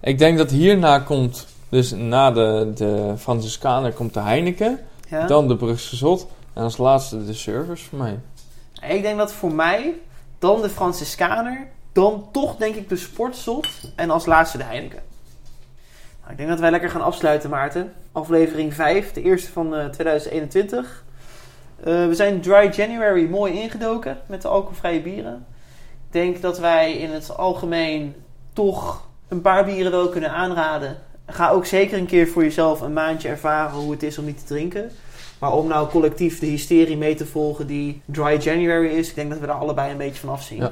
[0.00, 4.78] Ik denk dat hierna komt, dus na de, de Franciscaner komt de Heineken.
[5.08, 5.26] Ja.
[5.26, 6.26] Dan de Brugse Zot.
[6.52, 8.18] En als laatste de Surfers voor mij.
[8.88, 9.94] Ik denk dat voor mij
[10.38, 13.66] dan de Franciscaner, dan toch denk ik de Sportzot
[13.96, 15.02] en als laatste de Heineken.
[16.20, 17.92] Nou, ik denk dat wij lekker gaan afsluiten, Maarten.
[18.12, 21.04] Aflevering 5, de eerste van eh, 2021.
[21.84, 25.46] Eh, we zijn Dry January mooi ingedoken met de alcoholvrije bieren.
[26.06, 28.14] Ik denk dat wij in het algemeen
[28.52, 30.98] toch een paar bieren wel kunnen aanraden.
[31.26, 34.38] Ga ook zeker een keer voor jezelf een maandje ervaren hoe het is om niet
[34.38, 34.90] te drinken.
[35.38, 39.30] Maar om nou collectief de hysterie mee te volgen die Dry January is, ik denk
[39.30, 40.68] dat we daar allebei een beetje van afzien.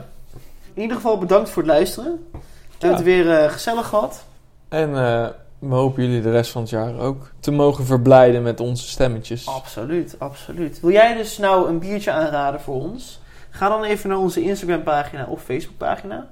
[0.78, 2.28] In ieder geval bedankt voor het luisteren.
[2.32, 2.38] We
[2.78, 2.94] hebben Ja.
[2.94, 4.24] het weer eh, gezellig gehad.
[4.68, 5.26] En eh,
[5.58, 9.46] we hopen jullie de rest van het jaar ook te mogen verblijden met onze stemmetjes.
[9.48, 10.80] Absoluut, absoluut.
[10.80, 13.20] Wil jij dus nou een biertje aanraden voor ons?
[13.50, 16.28] Ga dan even naar onze Instagram pagina of Facebook pagina.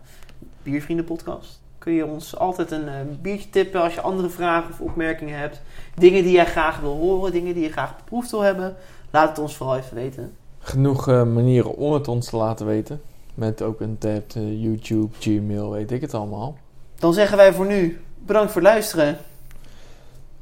[0.62, 1.61] Biervrienden podcast.
[1.78, 5.61] Kun je ons altijd een eh, biertje tippen als je andere vragen of opmerkingen hebt.
[5.94, 8.76] Dingen die jij graag wil horen, dingen die je graag beproefd wil hebben.
[9.11, 10.36] Laat het ons vooral even weten.
[10.59, 13.01] Genoeg manieren om het ons te laten weten.
[13.37, 16.59] Met ook een tab, eh, YouTube, Gmail, weet ik het allemaal.
[16.99, 19.18] Dan zeggen wij voor nu bedankt voor het luisteren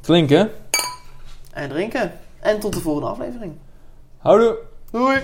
[0.00, 0.44] Flink hè?
[1.52, 2.12] en drinken.
[2.40, 3.52] En tot de volgende aflevering.
[4.18, 4.58] Houdoe!
[4.90, 5.22] Doei!